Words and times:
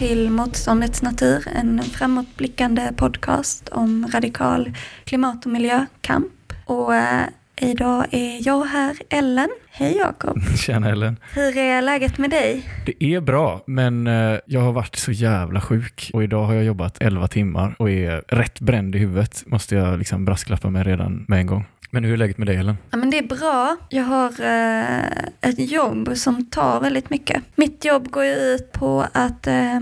Till 0.00 0.30
Motståndets 0.30 1.02
natur, 1.02 1.48
en 1.54 1.82
framåtblickande 1.82 2.92
podcast 2.96 3.68
om 3.68 4.08
radikal 4.12 4.72
klimat 5.04 5.46
och 5.46 5.52
miljökamp. 5.52 6.52
Och 6.64 6.94
eh, 6.94 7.26
idag 7.60 8.06
är 8.10 8.46
jag 8.46 8.64
här, 8.64 8.96
Ellen. 9.10 9.48
Hej 9.70 9.96
Jakob. 9.96 10.42
Tjena 10.56 10.90
Ellen. 10.90 11.16
Hur 11.34 11.58
är 11.58 11.82
läget 11.82 12.18
med 12.18 12.30
dig? 12.30 12.62
Det 12.86 13.04
är 13.04 13.20
bra, 13.20 13.62
men 13.66 14.06
eh, 14.06 14.38
jag 14.46 14.60
har 14.60 14.72
varit 14.72 14.96
så 14.96 15.12
jävla 15.12 15.60
sjuk 15.60 16.10
och 16.12 16.24
idag 16.24 16.44
har 16.44 16.54
jag 16.54 16.64
jobbat 16.64 16.96
11 17.00 17.28
timmar 17.28 17.74
och 17.78 17.90
är 17.90 18.22
rätt 18.28 18.60
bränd 18.60 18.94
i 18.94 18.98
huvudet, 18.98 19.42
måste 19.46 19.74
jag 19.74 19.98
liksom 19.98 20.24
brasklappa 20.24 20.70
med 20.70 20.86
redan 20.86 21.24
med 21.28 21.40
en 21.40 21.46
gång. 21.46 21.64
Men 21.90 22.04
hur 22.04 22.12
är 22.12 22.16
läget 22.16 22.38
med 22.38 22.46
dig 22.46 22.56
Ellen? 22.56 22.76
Ja, 22.90 22.96
men 22.96 23.10
det 23.10 23.18
är 23.18 23.26
bra. 23.26 23.76
Jag 23.88 24.04
har 24.04 24.40
eh, 24.40 25.50
ett 25.50 25.70
jobb 25.70 26.12
som 26.14 26.46
tar 26.46 26.80
väldigt 26.80 27.10
mycket. 27.10 27.42
Mitt 27.54 27.84
jobb 27.84 28.10
går 28.10 28.24
ju 28.24 28.34
ut 28.34 28.72
på 28.72 29.06
att 29.12 29.46
eh, 29.46 29.80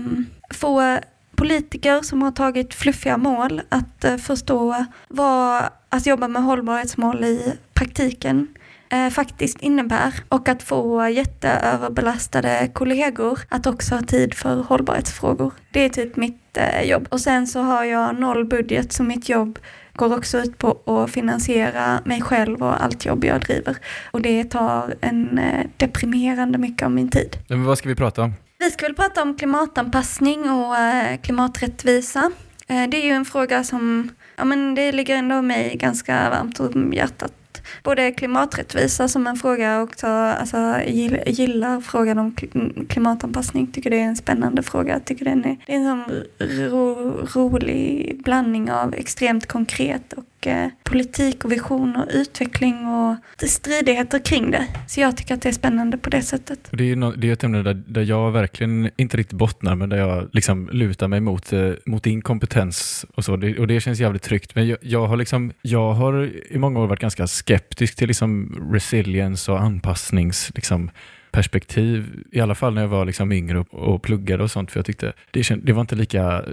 få 0.49 0.99
politiker 1.35 2.01
som 2.01 2.21
har 2.21 2.31
tagit 2.31 2.73
fluffiga 2.73 3.17
mål 3.17 3.61
att 3.69 4.03
eh, 4.03 4.17
förstå 4.17 4.85
vad 5.07 5.63
att 5.89 6.05
jobba 6.05 6.27
med 6.27 6.43
hållbarhetsmål 6.43 7.23
i 7.23 7.53
praktiken 7.73 8.47
eh, 8.89 9.09
faktiskt 9.09 9.61
innebär 9.61 10.13
och 10.29 10.49
att 10.49 10.63
få 10.63 11.09
jätteöverbelastade 11.09 12.69
kollegor 12.73 13.39
att 13.49 13.67
också 13.67 13.95
ha 13.95 14.01
tid 14.01 14.33
för 14.33 14.55
hållbarhetsfrågor. 14.55 15.53
Det 15.71 15.85
är 15.85 15.89
typ 15.89 16.15
mitt 16.15 16.57
eh, 16.57 16.81
jobb. 16.81 17.07
Och 17.09 17.21
sen 17.21 17.47
så 17.47 17.59
har 17.59 17.83
jag 17.83 18.19
noll 18.19 18.45
budget 18.45 18.93
så 18.93 19.03
mitt 19.03 19.29
jobb 19.29 19.59
går 19.99 20.17
också 20.17 20.37
ut 20.37 20.57
på 20.57 20.77
att 20.85 21.11
finansiera 21.11 22.01
mig 22.05 22.21
själv 22.21 22.63
och 22.63 22.83
allt 22.83 23.05
jobb 23.05 23.25
jag 23.25 23.41
driver. 23.41 23.77
Och 24.11 24.21
det 24.21 24.43
tar 24.43 24.95
en 25.01 25.37
eh, 25.37 25.65
deprimerande 25.77 26.57
mycket 26.57 26.85
av 26.85 26.91
min 26.91 27.09
tid. 27.09 27.37
Men 27.47 27.63
vad 27.63 27.77
ska 27.77 27.89
vi 27.89 27.95
prata 27.95 28.23
om? 28.23 28.33
Vi 28.59 28.71
ska 28.71 28.85
väl 28.85 28.95
prata 28.95 29.21
om 29.21 29.37
klimatanpassning 29.37 30.49
och 30.51 30.77
eh, 30.77 31.17
klimaträttvisa. 31.17 32.31
Eh, 32.67 32.89
det 32.89 32.97
är 32.97 33.05
ju 33.05 33.11
en 33.11 33.25
fråga 33.25 33.63
som, 33.63 34.09
ja 34.35 34.45
men 34.45 34.75
det 34.75 34.91
ligger 34.91 35.15
ändå 35.15 35.41
mig 35.41 35.75
ganska 35.75 36.29
varmt 36.29 36.59
om 36.59 36.93
hjärtat. 36.93 37.33
Både 37.83 38.11
klimaträttvisa 38.11 39.07
som 39.07 39.27
en 39.27 39.35
fråga 39.35 39.77
och 39.77 39.83
också 39.83 40.07
alltså, 40.07 40.81
gillar 41.25 41.81
frågan 41.81 42.19
om 42.19 42.35
mm, 42.53 42.85
klimatanpassning. 42.89 43.67
Tycker 43.67 43.89
det 43.89 43.99
är 43.99 44.05
en 44.05 44.15
spännande 44.15 44.63
fråga. 44.63 44.99
Tycker 44.99 45.25
den 45.25 45.45
är, 45.45 45.57
det 45.65 45.73
är 45.73 45.77
en 45.77 46.05
sån 46.05 46.23
ro, 46.69 47.11
rolig 47.33 48.21
blandning 48.23 48.71
av 48.71 48.93
extremt 48.93 49.45
konkret 49.47 50.13
och 50.13 50.23
eh, 50.47 50.67
politik 50.83 51.45
och 51.45 51.51
vision 51.51 51.95
och 51.95 52.05
utveckling 52.09 52.87
och 52.87 53.15
stridigheter 53.49 54.19
kring 54.19 54.51
det. 54.51 54.67
Så 54.87 55.01
jag 55.01 55.17
tycker 55.17 55.33
att 55.33 55.41
det 55.41 55.49
är 55.49 55.53
spännande 55.53 55.97
på 55.97 56.09
det 56.09 56.21
sättet. 56.21 56.69
Det 56.71 56.83
är, 56.83 56.87
ju 56.87 57.11
det 57.11 57.29
är 57.29 57.33
ett 57.33 57.43
ämne 57.43 57.63
där, 57.63 57.73
där 57.73 58.01
jag 58.01 58.31
verkligen 58.31 58.89
inte 58.97 59.17
riktigt 59.17 59.37
bottnar, 59.37 59.75
men 59.75 59.89
där 59.89 59.97
jag 59.97 60.29
liksom 60.33 60.69
lutar 60.71 61.07
mig 61.07 61.19
mot, 61.19 61.53
eh, 61.53 61.71
mot 61.85 62.03
din 62.03 62.21
kompetens 62.21 63.05
och 63.15 63.25
så. 63.25 63.35
Det, 63.35 63.59
och 63.59 63.67
det 63.67 63.81
känns 63.81 63.99
jävligt 63.99 64.23
tryggt. 64.23 64.55
Men 64.55 64.67
jag, 64.67 64.77
jag, 64.81 65.07
har 65.07 65.17
liksom, 65.17 65.51
jag 65.61 65.93
har 65.93 66.31
i 66.49 66.57
många 66.57 66.79
år 66.79 66.87
varit 66.87 66.99
ganska 66.99 67.27
skeptisk 67.27 67.95
till 67.95 68.07
liksom 68.07 68.55
resilience 68.73 69.51
och 69.51 69.61
anpassnings... 69.61 70.51
Liksom, 70.55 70.91
perspektiv, 71.31 72.23
i 72.31 72.39
alla 72.39 72.55
fall 72.55 72.73
när 72.73 72.81
jag 72.81 72.89
var 72.89 73.05
liksom 73.05 73.31
yngre 73.31 73.59
och, 73.59 73.73
och 73.73 74.01
pluggade 74.01 74.43
och 74.43 74.51
sånt, 74.51 74.71
för 74.71 74.79
jag 74.79 74.85
tyckte 74.85 75.13
det, 75.31 75.43
känd, 75.43 75.65
det 75.65 75.73
var 75.73 75.81
inte 75.81 75.95
lika 75.95 76.21
eh, 76.21 76.43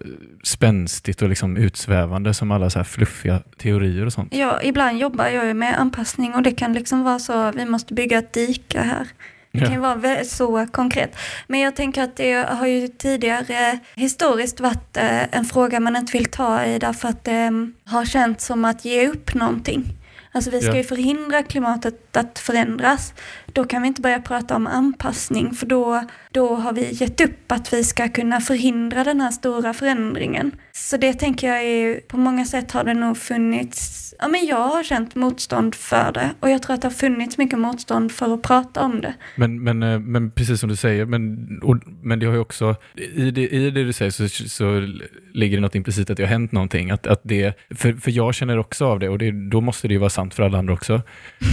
spänstigt 0.43 1.23
och 1.23 1.29
liksom 1.29 1.57
utsvävande 1.57 2.35
som 2.35 2.51
alla 2.51 2.71
så 2.71 2.79
här 2.79 2.85
fluffiga 2.85 3.43
teorier 3.57 4.07
och 4.07 4.13
sånt. 4.13 4.35
Ja, 4.35 4.63
ibland 4.63 4.99
jobbar 4.99 5.27
jag 5.27 5.47
ju 5.47 5.55
med 5.55 5.81
anpassning 5.81 6.35
och 6.35 6.43
det 6.43 6.53
kan 6.53 6.73
liksom 6.73 7.03
vara 7.03 7.19
så, 7.19 7.53
vi 7.53 7.65
måste 7.65 7.95
bygga 7.95 8.19
ett 8.19 8.33
dike 8.33 8.81
här. 8.81 9.07
Det 9.53 9.65
kan 9.65 9.73
ju 9.73 9.81
vara 9.81 10.25
så 10.25 10.67
konkret. 10.67 11.17
Men 11.47 11.61
jag 11.61 11.77
tänker 11.77 12.03
att 12.03 12.17
det 12.17 12.49
har 12.49 12.67
ju 12.67 12.89
tidigare 12.89 13.79
historiskt 13.95 14.61
varit 14.61 14.97
eh, 14.97 15.37
en 15.37 15.45
fråga 15.45 15.81
man 15.81 15.97
inte 15.97 16.13
vill 16.13 16.25
ta 16.27 16.65
i 16.65 16.79
därför 16.79 17.09
att 17.09 17.25
det 17.25 17.33
mm, 17.33 17.75
har 17.85 18.05
känts 18.05 18.47
som 18.47 18.65
att 18.65 18.85
ge 18.85 19.09
upp 19.09 19.35
någonting. 19.35 19.85
Alltså 20.33 20.51
vi 20.51 20.61
ska 20.61 20.77
ju 20.77 20.85
förhindra 20.85 21.43
klimatet 21.43 22.17
att 22.17 22.39
förändras. 22.39 23.15
Då 23.57 23.65
kan 23.65 23.83
vi 23.83 23.89
inte 23.89 24.01
börja 24.01 24.21
prata 24.21 24.57
om 24.57 24.67
anpassning 24.67 25.55
för 25.55 25.67
då, 25.67 26.03
då 26.31 26.55
har 26.55 26.73
vi 26.73 26.93
gett 26.93 27.21
upp 27.21 27.53
att 27.53 27.73
vi 27.73 27.85
ska 27.85 28.09
kunna 28.09 28.41
förhindra 28.41 29.05
den 29.05 29.21
här 29.21 29.31
stora 29.31 29.75
förändringen. 29.75 30.53
Så 30.73 30.97
det 30.97 31.13
tänker 31.13 31.49
jag 31.49 31.65
är, 31.65 32.01
på 32.01 32.17
många 32.17 32.45
sätt 32.45 32.73
har 32.73 32.85
det 32.85 32.95
nog 32.95 33.17
funnits, 33.17 34.15
ja 34.19 34.29
men 34.29 34.47
jag 34.47 34.69
har 34.69 34.83
känt 34.83 35.15
motstånd 35.15 35.75
för 35.75 36.13
det 36.13 36.31
och 36.41 36.51
jag 36.51 36.63
tror 36.63 36.75
att 36.75 36.83
det 36.83 36.89
har 36.89 36.93
funnits 36.93 37.39
mycket 37.39 37.59
motstånd 37.59 38.13
för 38.13 38.35
att 38.35 38.43
prata 38.43 38.83
om 38.83 39.01
det. 39.01 39.15
Men, 39.37 39.63
men, 39.65 39.83
eh, 39.83 39.99
men 39.99 40.31
precis 40.31 40.61
som 40.61 40.69
du 40.69 40.77
säger, 40.77 41.05
men, 41.05 41.49
och, 41.63 41.77
men 42.03 42.19
det 42.19 42.27
har 42.27 42.35
ju 42.35 42.41
också, 42.41 42.77
i 42.95 43.31
det, 43.31 43.49
i 43.49 43.71
det 43.71 43.85
du 43.85 43.93
säger 43.93 44.11
så, 44.11 44.29
så 44.29 44.89
ligger 45.33 45.57
det 45.57 45.61
något 45.61 45.75
implicit 45.75 46.11
att 46.11 46.17
det 46.17 46.23
har 46.23 46.31
hänt 46.31 46.53
någonting. 46.53 46.91
Att, 46.91 47.07
att 47.07 47.21
det, 47.23 47.59
för, 47.71 47.93
för 47.93 48.11
jag 48.11 48.35
känner 48.35 48.59
också 48.59 48.87
av 48.87 48.99
det 48.99 49.09
och 49.09 49.19
det, 49.19 49.51
då 49.51 49.61
måste 49.61 49.89
det 49.89 49.95
ju 49.95 49.99
vara 49.99 50.11
sant 50.11 50.35
för 50.35 50.43
alla 50.43 50.59
andra 50.59 50.75
också. 50.75 51.03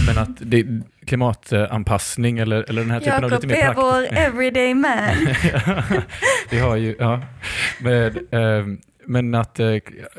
Men 0.06 0.18
att 0.18 0.36
det, 0.40 0.66
klimatanpassning 1.06 2.38
eller, 2.38 2.64
eller 2.68 2.82
den 2.82 2.90
här 2.90 3.00
typen 3.00 3.24
av 3.24 3.30
Jakob 3.30 3.44
lite 3.44 3.60
mer 3.60 3.70
är 3.70 3.74
vår 3.74 4.18
everyday 4.18 4.74
man. 4.74 5.34
det 6.50 6.58
har 6.58 6.76
ju, 6.76 6.96
ja. 6.98 7.20
Med, 7.80 8.16
eh, 8.16 8.66
men 9.06 9.34
att 9.34 9.60
eh, 9.60 9.76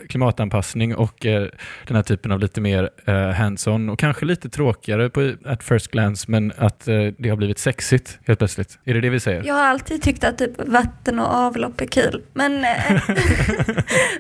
klimatanpassning 0.09 0.95
och 0.95 1.25
eh, 1.25 1.47
den 1.87 1.95
här 1.95 2.03
typen 2.03 2.31
av 2.31 2.39
lite 2.39 2.61
mer 2.61 2.89
eh, 3.05 3.13
hands-on 3.13 3.89
och 3.89 3.99
kanske 3.99 4.25
lite 4.25 4.49
tråkigare 4.49 5.09
på 5.09 5.33
at 5.45 5.63
first 5.63 5.91
glance, 5.91 6.31
men 6.31 6.53
att 6.57 6.87
eh, 6.87 7.07
det 7.17 7.29
har 7.29 7.35
blivit 7.35 7.59
sexigt 7.59 8.19
helt 8.27 8.39
plötsligt. 8.39 8.79
Är 8.83 8.93
det 8.93 9.01
det 9.01 9.09
vi 9.09 9.19
säger? 9.19 9.43
Jag 9.43 9.55
har 9.55 9.65
alltid 9.65 10.01
tyckt 10.01 10.23
att 10.23 10.37
typ 10.37 10.67
vatten 10.67 11.19
och 11.19 11.33
avlopp 11.33 11.81
är 11.81 11.85
kul. 11.85 12.23
Men, 12.33 12.65
eh, 12.65 12.71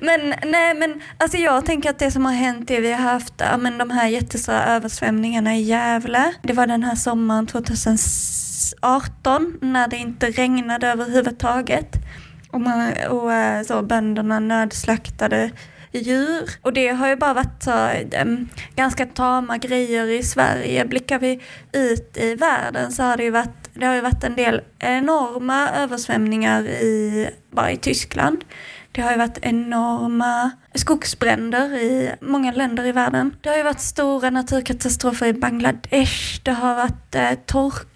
men, 0.01 0.33
nej, 0.43 0.75
men 0.75 1.01
alltså 1.17 1.37
jag 1.37 1.65
tänker 1.65 1.89
att 1.89 1.99
det 1.99 2.11
som 2.11 2.25
har 2.25 2.33
hänt 2.33 2.71
är 2.71 2.81
vi 2.81 2.91
har 2.91 3.01
haft 3.01 3.33
ja, 3.37 3.57
men 3.57 3.77
de 3.77 3.89
här 3.89 4.07
jättestora 4.07 4.65
översvämningarna 4.65 5.55
i 5.55 5.61
Gävle. 5.61 6.33
Det 6.41 6.53
var 6.53 6.67
den 6.67 6.83
här 6.83 6.95
sommaren 6.95 7.47
2018 7.47 9.57
när 9.61 9.87
det 9.87 9.97
inte 9.97 10.29
regnade 10.29 10.87
överhuvudtaget. 10.87 11.97
Och, 12.55 12.61
man, 12.61 12.93
och 13.09 13.33
eh, 13.33 13.63
så 13.63 13.81
bönderna 13.81 14.39
nödslaktade 14.39 15.51
djur. 15.91 16.49
Och 16.61 16.73
det 16.73 16.87
har 16.87 17.07
ju 17.07 17.15
bara 17.15 17.33
varit 17.33 17.63
så, 17.63 17.71
em, 18.11 18.49
ganska 18.75 19.05
tama 19.05 19.57
grejer 19.57 20.07
i 20.07 20.23
Sverige. 20.23 20.85
Blickar 20.85 21.19
vi 21.19 21.41
ut 21.73 22.17
i 22.17 22.35
världen 22.35 22.91
så 22.91 23.03
har 23.03 23.17
det 23.17 23.23
ju 23.23 23.31
varit, 23.31 23.69
det 23.73 23.85
har 23.85 23.95
ju 23.95 24.01
varit 24.01 24.23
en 24.23 24.35
del 24.35 24.61
enorma 24.79 25.69
översvämningar 25.69 26.63
i, 26.63 27.29
bara 27.51 27.71
i 27.71 27.77
Tyskland. 27.77 28.43
Det 28.91 29.01
har 29.01 29.11
ju 29.11 29.17
varit 29.17 29.39
enorma 29.41 30.51
skogsbränder 30.75 31.73
i 31.73 32.11
många 32.21 32.51
länder 32.51 32.85
i 32.85 32.91
världen. 32.91 33.35
Det 33.41 33.49
har 33.49 33.57
ju 33.57 33.63
varit 33.63 33.79
stora 33.79 34.29
naturkatastrofer 34.29 35.27
i 35.27 35.33
Bangladesh. 35.33 36.41
Det 36.43 36.51
har 36.51 36.75
varit 36.75 37.15
eh, 37.15 37.31
torka 37.45 37.94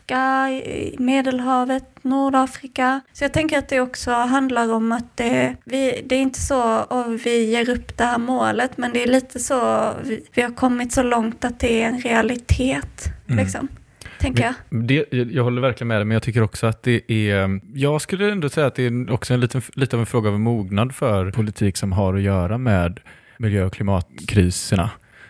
i 0.49 0.95
Medelhavet, 0.99 1.83
Nordafrika. 2.01 3.01
Så 3.13 3.23
jag 3.23 3.33
tänker 3.33 3.57
att 3.57 3.69
det 3.69 3.79
också 3.79 4.11
handlar 4.11 4.73
om 4.73 4.91
att 4.91 5.17
det, 5.17 5.55
vi, 5.63 6.01
det 6.05 6.15
är 6.15 6.19
inte 6.19 6.39
så 6.39 6.61
att 6.63 7.25
vi 7.25 7.51
ger 7.51 7.69
upp 7.69 7.97
det 7.97 8.03
här 8.03 8.17
målet, 8.17 8.77
men 8.77 8.93
det 8.93 9.03
är 9.03 9.07
lite 9.07 9.39
så, 9.39 9.91
vi, 10.03 10.25
vi 10.33 10.41
har 10.41 10.51
kommit 10.51 10.93
så 10.93 11.03
långt 11.03 11.45
att 11.45 11.59
det 11.59 11.81
är 11.81 11.87
en 11.87 11.99
realitet. 11.99 13.05
Mm. 13.27 13.43
Liksom, 13.43 13.67
tänker 14.19 14.43
jag. 14.43 14.53
Det, 14.87 15.05
jag 15.11 15.43
håller 15.43 15.61
verkligen 15.61 15.87
med 15.87 15.97
dig, 15.97 16.05
men 16.05 16.15
jag 16.15 16.23
tycker 16.23 16.41
också 16.41 16.67
att 16.67 16.83
det 16.83 17.11
är... 17.11 17.59
Jag 17.73 18.01
skulle 18.01 18.31
ändå 18.31 18.49
säga 18.49 18.67
att 18.67 18.75
det 18.75 18.83
är 18.83 19.11
också 19.11 19.33
en 19.33 19.39
liten, 19.39 19.61
lite 19.73 19.95
av 19.95 19.99
en 19.99 20.05
fråga 20.05 20.29
av 20.29 20.39
mognad 20.39 20.95
för 20.95 21.31
politik 21.31 21.77
som 21.77 21.91
har 21.91 22.13
att 22.13 22.21
göra 22.21 22.57
med 22.57 22.99
miljö 23.37 23.65
och 23.65 23.73
klimatkriserna. 23.73 24.89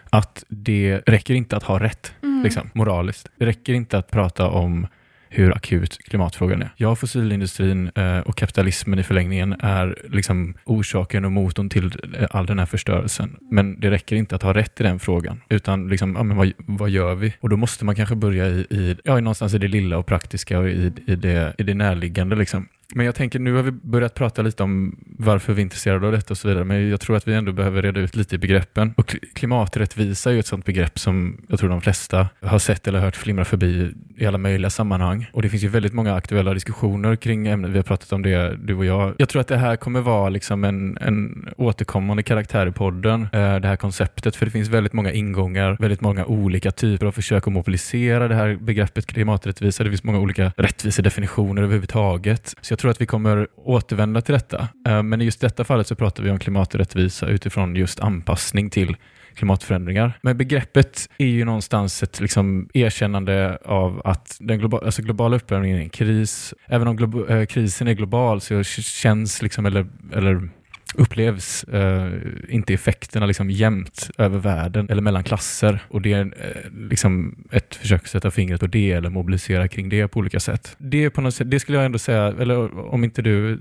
Att 0.09 0.43
det 0.47 1.01
räcker 1.05 1.33
inte 1.33 1.57
att 1.57 1.63
ha 1.63 1.79
rätt, 1.79 2.13
Mm. 2.21 2.28
Mm. 2.39 2.43
liksom, 2.43 2.69
moraliskt. 2.73 3.31
Det 3.37 3.45
räcker 3.45 3.73
inte 3.73 3.97
att 3.97 4.11
prata 4.11 4.47
om 4.47 4.87
hur 5.29 5.55
akut 5.55 5.97
klimatfrågan 5.97 6.61
är. 6.61 6.69
Ja, 6.77 6.95
fossilindustrin 6.95 7.91
eh, 7.95 8.19
och 8.19 8.35
kapitalismen 8.35 8.99
i 8.99 9.03
förlängningen 9.03 9.55
är 9.59 9.97
liksom 10.09 10.57
orsaken 10.65 11.25
och 11.25 11.31
motorn 11.31 11.69
till 11.69 11.91
eh, 12.17 12.27
all 12.31 12.45
den 12.45 12.59
här 12.59 12.65
förstörelsen. 12.65 13.37
Men 13.51 13.79
det 13.79 13.91
räcker 13.91 14.15
inte 14.15 14.35
att 14.35 14.43
ha 14.43 14.53
rätt 14.53 14.79
i 14.81 14.83
den 14.83 14.99
frågan, 14.99 15.41
utan 15.49 15.87
liksom, 15.87 16.15
ja, 16.15 16.23
men 16.23 16.37
vad, 16.37 16.51
vad 16.57 16.89
gör 16.89 17.15
vi? 17.15 17.33
Och 17.39 17.49
då 17.49 17.57
måste 17.57 17.85
man 17.85 17.95
kanske 17.95 18.15
börja 18.15 18.47
i, 18.47 18.59
i, 18.69 18.97
ja, 19.03 19.19
någonstans 19.19 19.53
i 19.53 19.57
det 19.57 19.67
lilla 19.67 19.97
och 19.97 20.05
praktiska 20.05 20.59
och 20.59 20.69
i, 20.69 20.93
i, 21.07 21.15
det, 21.15 21.55
i 21.57 21.63
det 21.63 21.73
närliggande. 21.73 22.35
Liksom. 22.35 22.67
Men 22.95 23.05
jag 23.05 23.15
tänker, 23.15 23.39
nu 23.39 23.53
har 23.53 23.63
vi 23.63 23.71
börjat 23.71 24.13
prata 24.13 24.41
lite 24.41 24.63
om 24.63 24.99
varför 25.17 25.53
vi 25.53 25.61
är 25.61 25.63
intresserade 25.63 26.05
av 26.05 26.11
detta 26.11 26.33
och 26.33 26.37
så 26.37 26.47
vidare, 26.47 26.63
men 26.63 26.89
jag 26.89 27.01
tror 27.01 27.15
att 27.17 27.27
vi 27.27 27.33
ändå 27.33 27.51
behöver 27.51 27.81
reda 27.81 27.99
ut 27.99 28.15
lite 28.15 28.35
i 28.35 28.37
begreppen. 28.37 28.93
Och 28.97 29.15
klimaträttvisa 29.33 30.29
är 30.29 30.33
ju 30.33 30.39
ett 30.39 30.47
sådant 30.47 30.65
begrepp 30.65 30.99
som 30.99 31.41
jag 31.47 31.59
tror 31.59 31.69
de 31.69 31.81
flesta 31.81 32.29
har 32.41 32.59
sett 32.59 32.87
eller 32.87 32.99
hört 32.99 33.15
flimra 33.15 33.45
förbi 33.45 33.93
i 34.17 34.25
alla 34.25 34.37
möjliga 34.37 34.69
sammanhang. 34.69 35.27
Och 35.33 35.41
det 35.41 35.49
finns 35.49 35.63
ju 35.63 35.67
väldigt 35.67 35.93
många 35.93 36.15
aktuella 36.15 36.53
diskussioner 36.53 37.15
kring 37.15 37.47
ämnet. 37.47 37.71
Vi 37.71 37.77
har 37.77 37.83
pratat 37.83 38.11
om 38.13 38.21
det, 38.21 38.57
du 38.57 38.75
och 38.75 38.85
jag. 38.85 39.13
Jag 39.17 39.29
tror 39.29 39.41
att 39.41 39.47
det 39.47 39.57
här 39.57 39.75
kommer 39.75 40.01
vara 40.01 40.29
liksom 40.29 40.63
en, 40.63 40.97
en 41.01 41.49
återkommande 41.57 42.23
karaktär 42.23 42.67
i 42.67 42.71
podden, 42.71 43.21
eh, 43.21 43.55
det 43.55 43.67
här 43.67 43.75
konceptet, 43.75 44.35
för 44.35 44.45
det 44.45 44.51
finns 44.51 44.69
väldigt 44.69 44.93
många 44.93 45.11
ingångar, 45.11 45.77
väldigt 45.79 46.01
många 46.01 46.25
olika 46.25 46.71
typer 46.71 47.05
av 47.05 47.11
försök 47.11 47.47
att 47.47 47.53
mobilisera 47.53 48.27
det 48.27 48.35
här 48.35 48.57
begreppet 48.61 49.05
klimaträttvisa. 49.05 49.83
Det 49.83 49.89
finns 49.89 50.03
många 50.03 50.19
olika 50.19 50.51
rättvisedefinitioner 50.57 51.61
överhuvudtaget. 51.61 52.55
Så 52.61 52.78
jag 52.79 52.81
tror 52.81 52.91
att 52.91 53.01
vi 53.01 53.05
kommer 53.05 53.47
återvända 53.55 54.21
till 54.21 54.33
detta. 54.33 54.67
Eh, 54.87 55.03
men 55.03 55.21
i 55.21 55.25
just 55.25 55.41
detta 55.41 55.63
fallet 55.63 55.87
så 55.87 55.95
pratar 55.95 56.23
vi 56.23 56.31
om 56.31 56.39
klimaträttvisa 56.39 57.27
utifrån 57.27 57.75
just 57.75 57.99
anpassning 57.99 58.69
till 58.69 58.95
klimatförändringar. 59.33 60.19
Men 60.21 60.37
begreppet 60.37 61.09
är 61.17 61.25
ju 61.25 61.45
någonstans 61.45 62.03
ett 62.03 62.19
liksom 62.19 62.69
erkännande 62.73 63.57
av 63.65 64.01
att 64.05 64.37
den 64.39 64.59
globala, 64.59 64.85
alltså 64.85 65.01
globala 65.01 65.35
uppvärmningen 65.35 65.77
är 65.77 65.81
en 65.81 65.89
kris. 65.89 66.53
Även 66.67 66.87
om 66.87 66.95
globa, 66.95 67.27
eh, 67.27 67.45
krisen 67.45 67.87
är 67.87 67.93
global 67.93 68.41
så 68.41 68.63
känns 68.63 69.41
liksom, 69.41 69.65
eller, 69.65 69.87
eller 70.13 70.49
upplevs 70.95 71.63
eh, 71.63 72.11
inte 72.49 72.73
effekterna 72.73 73.25
liksom 73.25 73.49
jämnt 73.49 74.09
över 74.17 74.39
världen 74.39 74.89
eller 74.89 75.01
mellan 75.01 75.23
klasser. 75.23 75.79
Och 75.87 76.01
det 76.01 76.13
är 76.13 76.21
eh, 76.21 76.71
liksom 76.89 77.35
ett 77.51 77.75
försök 77.75 78.01
att 78.01 78.09
sätta 78.09 78.31
fingret 78.31 78.59
på 78.59 78.67
det 78.67 78.91
eller 78.91 79.09
mobilisera 79.09 79.67
kring 79.67 79.89
det 79.89 80.07
på 80.07 80.19
olika 80.19 80.39
sätt. 80.39 80.75
Det, 80.77 81.09
på 81.09 81.21
något 81.21 81.35
sätt, 81.35 81.51
det 81.51 81.59
skulle 81.59 81.77
jag 81.77 81.85
ändå 81.85 81.99
säga, 81.99 82.33
eller 82.39 82.79
om 82.93 83.03
inte 83.03 83.21
du 83.21 83.59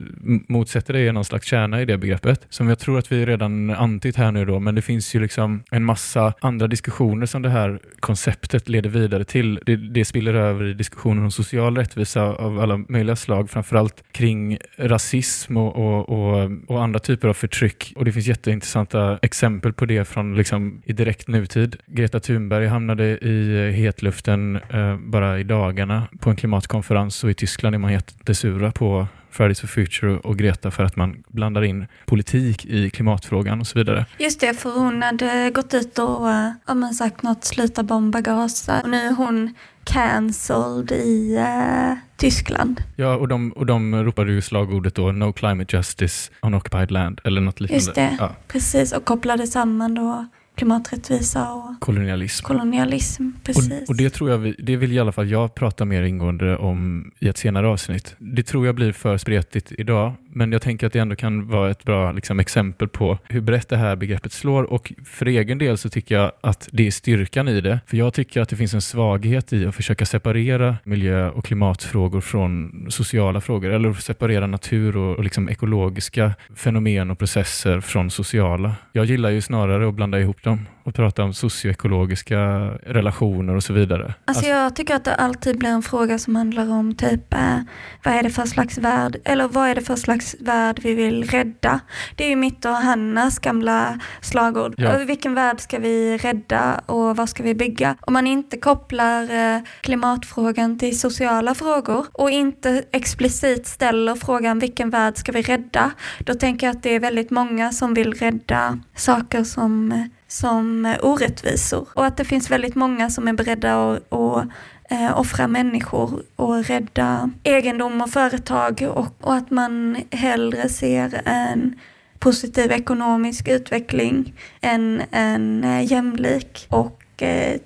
motsätter 0.49 0.93
dig, 0.95 1.09
är 1.09 1.13
någon 1.13 1.25
slags 1.25 1.47
kärna 1.47 1.83
i 1.83 1.85
det 1.85 1.99
begreppet. 1.99 2.47
Som 2.49 2.69
jag 2.69 2.79
tror 2.79 2.99
att 2.99 3.13
vi 3.13 3.27
redan 3.27 3.71
antytt 3.71 4.17
här 4.17 4.33
nu 4.33 4.45
då, 4.45 4.61
men 4.61 4.75
det 4.75 4.83
finns 4.83 5.15
ju 5.15 5.21
liksom 5.21 5.63
en 5.71 5.85
massa 5.85 6.35
andra 6.41 6.67
diskussioner 6.67 7.27
som 7.27 7.43
det 7.43 7.51
här 7.51 7.81
konceptet 8.01 8.69
leder 8.69 8.91
vidare 8.91 9.25
till. 9.25 9.61
Det, 9.67 9.77
det 9.77 10.05
spiller 10.05 10.35
över 10.35 10.65
i 10.65 10.75
diskussioner 10.75 11.23
om 11.23 11.31
social 11.31 11.77
rättvisa 11.77 12.23
av 12.23 12.61
alla 12.61 12.77
möjliga 12.89 13.17
slag, 13.17 13.51
framförallt 13.51 14.03
kring 14.13 14.59
rasism 14.77 15.57
och, 15.57 15.77
och, 15.77 16.09
och, 16.09 16.51
och 16.67 16.83
andra 16.83 16.99
typer 16.99 17.18
typer 17.19 17.29
av 17.29 17.35
förtryck 17.35 17.93
och 17.97 18.05
det 18.05 18.13
finns 18.13 18.27
jätteintressanta 18.27 19.19
exempel 19.23 19.73
på 19.73 19.87
det 19.87 20.05
från 20.05 20.37
liksom, 20.37 20.83
i 20.85 20.93
direkt 20.93 21.29
nutid. 21.29 21.77
Greta 21.87 22.21
Thunberg 22.21 22.67
hamnade 22.67 23.05
i 23.05 23.67
eh, 23.67 23.75
hetluften 23.75 24.57
eh, 24.57 24.97
bara 24.97 25.39
i 25.39 25.45
dagarna 25.45 26.09
på 26.21 26.31
en 26.31 26.37
klimatkonferens 26.37 27.25
och 27.25 27.31
i 27.31 27.35
Tyskland 27.35 27.75
är 27.75 27.79
man 27.79 27.93
jättesura 27.93 28.73
på 28.73 29.09
Fridays 29.39 29.61
for 29.61 29.69
Future 29.69 30.17
och 30.17 30.39
Greta 30.39 30.71
för 30.71 30.85
att 30.85 30.97
man 30.97 31.23
blandar 31.29 31.65
in 31.65 31.87
politik 32.07 32.65
i 32.65 32.91
klimatfrågan 32.91 33.61
och 33.61 33.67
så 33.67 33.79
vidare. 33.79 34.07
Just 34.19 34.41
det, 34.41 34.55
för 34.55 34.71
hon 34.71 35.03
hade 35.03 35.51
gått 35.51 35.75
ut 35.75 35.99
och 35.99 36.31
äh, 36.31 36.91
sagt 36.99 37.23
något, 37.23 37.45
sluta 37.45 37.83
bomba 37.83 38.21
Gaza. 38.21 38.81
Och 38.83 38.91
nu 38.91 38.97
är 38.97 39.15
hon 39.15 39.55
cancelled 39.85 40.93
i 40.93 41.37
äh, 41.37 41.95
Tyskland. 42.17 42.83
Ja, 42.97 43.17
och 43.17 43.29
de, 43.29 43.53
och 43.53 43.67
de 43.67 44.05
ropade 44.05 44.33
ju 44.33 44.43
slagordet 44.43 44.95
då 44.95 45.13
No 45.13 45.33
climate 45.33 45.77
justice 45.77 46.31
on 46.43 46.55
occupied 46.55 46.91
land 46.91 47.21
eller 47.25 47.41
något 47.41 47.61
liknande. 47.61 47.85
Just 47.85 47.95
det, 47.95 48.17
ja. 48.19 48.31
precis. 48.49 48.93
Och 48.93 49.05
kopplade 49.05 49.47
samman 49.47 49.95
då 49.95 50.27
klimaträttvisa 50.59 51.53
och 51.53 51.81
kolonialism. 51.81 52.47
kolonialism 52.47 53.31
precis. 53.43 53.83
Och, 53.83 53.89
och, 53.89 53.97
det 53.97 54.11
tror 54.11 54.31
jag, 54.31 54.39
vi, 54.39 54.55
det 54.59 54.77
vill 54.77 54.93
i 54.93 54.99
alla 54.99 55.13
fall 55.13 55.31
jag 55.31 55.55
prata 55.55 55.85
mer 55.85 56.03
ingående 56.03 56.57
om 56.57 57.11
i 57.19 57.29
ett 57.29 57.39
senare 57.39 57.69
avsnitt. 57.69 58.17
Det 58.19 58.43
tror 58.43 58.67
jag 58.67 58.75
blir 58.75 58.93
för 58.93 59.19
spretigt 59.19 59.73
idag, 59.79 60.13
men 60.33 60.53
jag 60.53 60.63
tänker 60.63 60.87
att 60.87 60.93
det 60.93 60.99
ändå 60.99 61.17
kan 61.17 61.49
vara 61.49 61.71
ett 61.71 61.85
bra 61.85 62.13
liksom, 62.13 62.41
exempel 62.41 62.89
på 62.89 63.19
hur 63.29 63.41
brett 63.41 63.69
det 63.69 63.77
här 63.77 63.97
begreppet 63.97 64.33
slår 64.33 64.63
och 64.63 64.93
för 65.05 65.27
egen 65.27 65.59
del 65.59 65.79
så 65.79 65.89
tycker 65.89 66.15
jag 66.15 66.33
att 66.41 66.69
det 66.73 66.87
är 66.87 66.91
styrkan 66.91 67.49
i 67.49 67.61
det. 67.61 67.81
För 67.87 67.97
jag 67.97 68.15
tycker 68.15 68.41
att 68.41 68.49
det 68.49 68.57
finns 68.57 68.75
en 68.75 68.81
svaghet 68.81 69.53
i 69.53 69.67
att 69.67 69.75
försöka 69.75 70.07
separera 70.07 70.77
miljö 70.85 71.31
och 71.31 71.45
klimatfrågor 71.45 72.21
från 72.21 72.87
sociala 72.91 73.41
frågor 73.41 73.71
eller 73.71 73.93
separera 73.93 74.47
natur 74.47 74.97
och, 74.97 75.17
och 75.17 75.25
liksom 75.25 75.49
ekologiska 75.49 76.35
fenomen 76.55 77.11
och 77.11 77.19
processer 77.19 77.81
från 77.81 78.11
sociala. 78.11 78.75
Jag 78.93 79.05
gillar 79.05 79.31
ju 79.31 79.41
snarare 79.41 79.89
att 79.89 79.95
blanda 79.95 80.21
ihop 80.21 80.45
dem 80.49 80.67
och 80.89 80.95
prata 80.95 81.25
om 81.25 81.35
socioekologiska 81.35 82.39
relationer 82.87 83.57
och 83.57 83.63
så 83.63 83.73
vidare. 83.73 84.05
Alltså, 84.05 84.21
alltså 84.27 84.47
jag 84.47 84.77
tycker 84.77 84.95
att 84.95 85.05
det 85.05 85.15
alltid 85.15 85.59
blir 85.59 85.71
en 85.71 85.83
fråga 85.83 86.19
som 86.19 86.37
handlar 86.37 86.71
om 86.73 86.95
typ 86.95 87.35
eh, 87.35 87.59
vad 88.05 88.15
är 88.15 88.23
det 88.23 88.31
för 88.31 88.45
slags 88.45 88.79
värld 88.79 89.17
eller 89.25 89.49
vad 89.49 89.69
är 89.69 89.75
det 89.75 89.81
för 89.81 89.97
slags 89.97 90.37
värld 90.41 90.81
vi 90.83 90.95
vill 90.95 91.25
rädda? 91.25 91.81
Det 92.17 92.25
är 92.25 92.29
ju 92.29 92.37
mitt 92.37 92.65
och 92.65 92.73
Hannas 92.73 93.39
gamla 93.39 94.01
slagord. 94.21 94.75
Ja. 94.77 94.99
Vilken 94.99 95.35
värld 95.35 95.61
ska 95.61 95.79
vi 95.79 96.17
rädda 96.17 96.81
och 96.87 97.17
vad 97.17 97.29
ska 97.29 97.43
vi 97.43 97.55
bygga? 97.55 97.97
Om 98.01 98.13
man 98.13 98.27
inte 98.27 98.57
kopplar 98.57 99.23
eh, 99.23 99.61
klimatfrågan 99.81 100.79
till 100.79 101.01
sociala 101.01 101.55
frågor 101.55 102.07
och 102.13 102.31
inte 102.31 102.85
explicit 102.93 103.67
ställer 103.67 104.15
frågan 104.15 104.59
vilken 104.59 104.91
värld 104.91 105.17
ska 105.17 105.33
vi 105.33 105.43
rädda? 105.43 105.91
Då 106.19 106.35
tänker 106.35 106.67
jag 106.67 106.77
att 106.77 106.83
det 106.83 106.95
är 106.95 107.01
väldigt 107.01 107.31
många 107.31 107.73
som 107.73 107.95
vill 107.95 108.15
rädda 108.15 108.79
saker 108.95 109.45
som 109.45 109.93
eh, 109.93 110.05
som 110.29 110.87
eh, 110.87 110.97
orättvisor. 111.03 111.89
Och 111.95 112.07
att 112.07 112.17
det 112.17 112.25
finns 112.25 112.51
väldigt 112.51 112.75
många 112.75 113.11
som 113.11 113.29
är 113.29 113.33
beredda 113.33 113.93
att, 113.93 114.13
att 114.13 114.49
eh, 114.91 115.21
offra 115.21 115.49
människor 115.49 116.23
och 116.37 116.65
rädda 116.65 117.31
egendom 117.43 118.01
och 118.01 118.11
företag 118.11 118.89
och, 118.95 119.15
och 119.21 119.35
att 119.35 119.51
man 119.51 119.97
hellre 120.11 120.69
ser 120.69 121.23
en 121.25 121.81
positiv 122.19 122.73
ekonomisk 122.73 123.49
utveckling 123.49 124.35
än 124.61 125.03
en 125.11 125.65
eh, 125.65 125.93
jämlik 125.93 126.67
och 126.69 126.98
eh, 127.23 127.61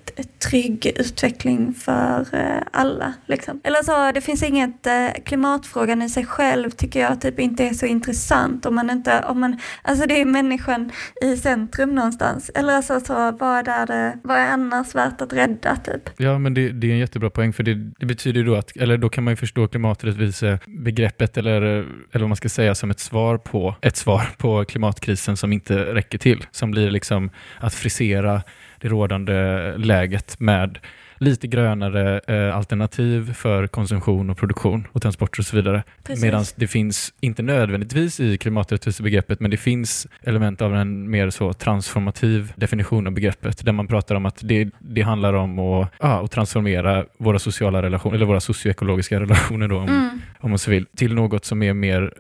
trygg 0.50 0.92
utveckling 0.96 1.74
för 1.74 2.26
eh, 2.32 2.62
alla. 2.70 3.14
Liksom. 3.26 3.60
Eller 3.64 3.82
så, 3.82 4.12
det 4.12 4.20
finns 4.20 4.42
inget, 4.42 4.86
eh, 4.86 5.22
klimatfrågan 5.24 6.02
i 6.02 6.08
sig 6.08 6.26
själv 6.26 6.70
tycker 6.70 7.00
jag 7.00 7.20
typ 7.20 7.38
inte 7.38 7.64
är 7.64 7.74
så 7.74 7.86
intressant 7.86 8.66
om 8.66 8.74
man 8.74 8.90
inte, 8.90 9.24
om 9.28 9.40
man, 9.40 9.58
alltså 9.82 10.06
det 10.06 10.20
är 10.20 10.24
människan 10.24 10.90
i 11.22 11.36
centrum 11.36 11.94
någonstans. 11.94 12.50
Eller 12.54 12.72
alltså 12.72 13.00
så, 13.00 13.14
vad 13.40 13.68
är 13.68 13.86
det, 13.86 14.18
vad 14.22 14.36
är 14.36 14.46
annars 14.46 14.94
värt 14.94 15.20
att 15.20 15.32
rädda 15.32 15.76
typ? 15.76 16.10
Ja 16.16 16.38
men 16.38 16.54
det, 16.54 16.68
det 16.68 16.86
är 16.86 16.92
en 16.92 16.98
jättebra 16.98 17.30
poäng 17.30 17.52
för 17.52 17.62
det, 17.62 17.74
det 17.74 18.06
betyder 18.06 18.44
då 18.44 18.54
att, 18.54 18.76
eller 18.76 18.96
då 18.96 19.08
kan 19.08 19.24
man 19.24 19.32
ju 19.32 19.36
förstå 19.36 19.68
klimaträttvisebegreppet 19.68 21.36
eller, 21.36 21.62
eller 21.62 22.20
vad 22.20 22.28
man 22.28 22.36
ska 22.36 22.48
säga 22.48 22.74
som 22.74 22.90
ett 22.90 23.00
svar 23.00 23.38
på, 23.38 23.74
ett 23.80 23.96
svar 23.96 24.28
på 24.38 24.64
klimatkrisen 24.64 25.36
som 25.36 25.52
inte 25.52 25.94
räcker 25.94 26.18
till. 26.18 26.46
Som 26.50 26.70
blir 26.70 26.90
liksom 26.90 27.30
att 27.60 27.74
frisera 27.74 28.42
det 28.82 28.88
rådande 28.88 29.76
läget 29.76 30.40
med 30.40 30.78
lite 31.22 31.46
grönare 31.46 32.20
eh, 32.26 32.56
alternativ 32.56 33.34
för 33.34 33.66
konsumtion 33.66 34.30
och 34.30 34.38
produktion 34.38 34.86
och 34.92 35.02
transporter 35.02 35.40
och 35.40 35.46
så 35.46 35.56
vidare. 35.56 35.82
Medan 36.22 36.44
det 36.56 36.66
finns, 36.66 37.14
inte 37.20 37.42
nödvändigtvis 37.42 38.20
i 38.20 38.38
klimaträttvisebegreppet, 38.38 39.40
men 39.40 39.50
det 39.50 39.56
finns 39.56 40.06
element 40.22 40.62
av 40.62 40.76
en 40.76 41.10
mer 41.10 41.30
så 41.30 41.52
transformativ 41.52 42.52
definition 42.56 43.06
av 43.06 43.12
begreppet, 43.12 43.64
där 43.64 43.72
man 43.72 43.86
pratar 43.86 44.14
om 44.14 44.26
att 44.26 44.40
det, 44.42 44.70
det 44.78 45.02
handlar 45.02 45.32
om 45.32 45.58
att, 45.58 45.88
ja, 46.00 46.24
att 46.24 46.30
transformera 46.30 47.04
våra 47.18 47.38
sociala 47.38 47.82
relationer, 47.82 48.16
eller 48.16 48.26
våra 48.26 48.40
socioekologiska 48.40 49.20
relationer 49.20 49.68
då, 49.68 49.76
om, 49.76 49.88
mm. 49.88 50.20
om 50.40 50.50
man 50.50 50.58
så 50.58 50.70
vill, 50.70 50.86
till 50.96 51.14
något 51.14 51.44
som 51.44 51.62
är 51.62 51.72
mer 51.72 52.12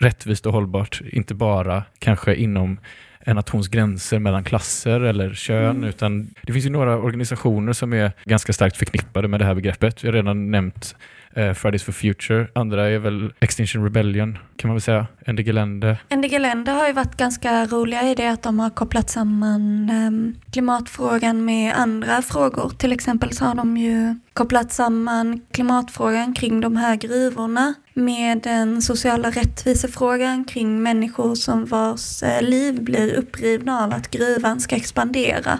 rättvist 0.00 0.46
och 0.46 0.52
hållbart, 0.52 1.00
inte 1.12 1.34
bara 1.34 1.82
kanske 1.98 2.34
inom 2.34 2.78
en 3.24 3.36
nations 3.36 3.68
gränser 3.68 4.18
mellan 4.18 4.44
klasser 4.44 5.00
eller 5.00 5.34
kön, 5.34 5.76
mm. 5.76 5.84
utan 5.88 6.34
det 6.42 6.52
finns 6.52 6.66
ju 6.66 6.70
några 6.70 6.98
organisationer 6.98 7.72
som 7.72 7.92
är 7.92 8.12
ganska 8.24 8.52
starkt 8.52 8.76
förknippade 8.76 9.28
med 9.28 9.40
det 9.40 9.44
här 9.44 9.54
begreppet. 9.54 10.04
Vi 10.04 10.08
har 10.08 10.12
redan 10.12 10.50
nämnt 10.50 10.96
Eh, 11.34 11.52
Fridays 11.54 11.82
for 11.82 11.92
Future. 11.92 12.48
Andra 12.54 12.88
är 12.88 12.98
väl 12.98 13.32
Extinction 13.40 13.84
Rebellion 13.84 14.38
kan 14.56 14.68
man 14.68 14.74
väl 14.74 14.82
säga. 14.82 15.06
Ende 15.26 15.42
Gelände. 15.42 15.98
Ende 16.08 16.28
Gelände 16.28 16.70
har 16.70 16.86
ju 16.86 16.92
varit 16.92 17.16
ganska 17.16 17.66
roliga 17.66 18.02
i 18.02 18.14
det 18.14 18.28
att 18.28 18.42
de 18.42 18.58
har 18.58 18.70
kopplat 18.70 19.10
samman 19.10 19.90
eh, 19.90 20.50
klimatfrågan 20.52 21.44
med 21.44 21.74
andra 21.74 22.22
frågor. 22.22 22.70
Till 22.78 22.92
exempel 22.92 23.32
så 23.32 23.44
har 23.44 23.54
de 23.54 23.76
ju 23.76 24.14
kopplat 24.32 24.72
samman 24.72 25.40
klimatfrågan 25.52 26.34
kring 26.34 26.60
de 26.60 26.76
här 26.76 26.96
gruvorna 26.96 27.74
med 27.94 28.40
den 28.42 28.82
sociala 28.82 29.30
rättvisefrågan 29.30 30.44
kring 30.44 30.82
människor 30.82 31.34
som 31.34 31.64
vars 31.64 32.22
eh, 32.22 32.42
liv 32.42 32.82
blir 32.82 33.14
upprivna 33.14 33.84
av 33.84 33.92
att 33.92 34.10
gruvan 34.10 34.60
ska 34.60 34.76
expandera. 34.76 35.58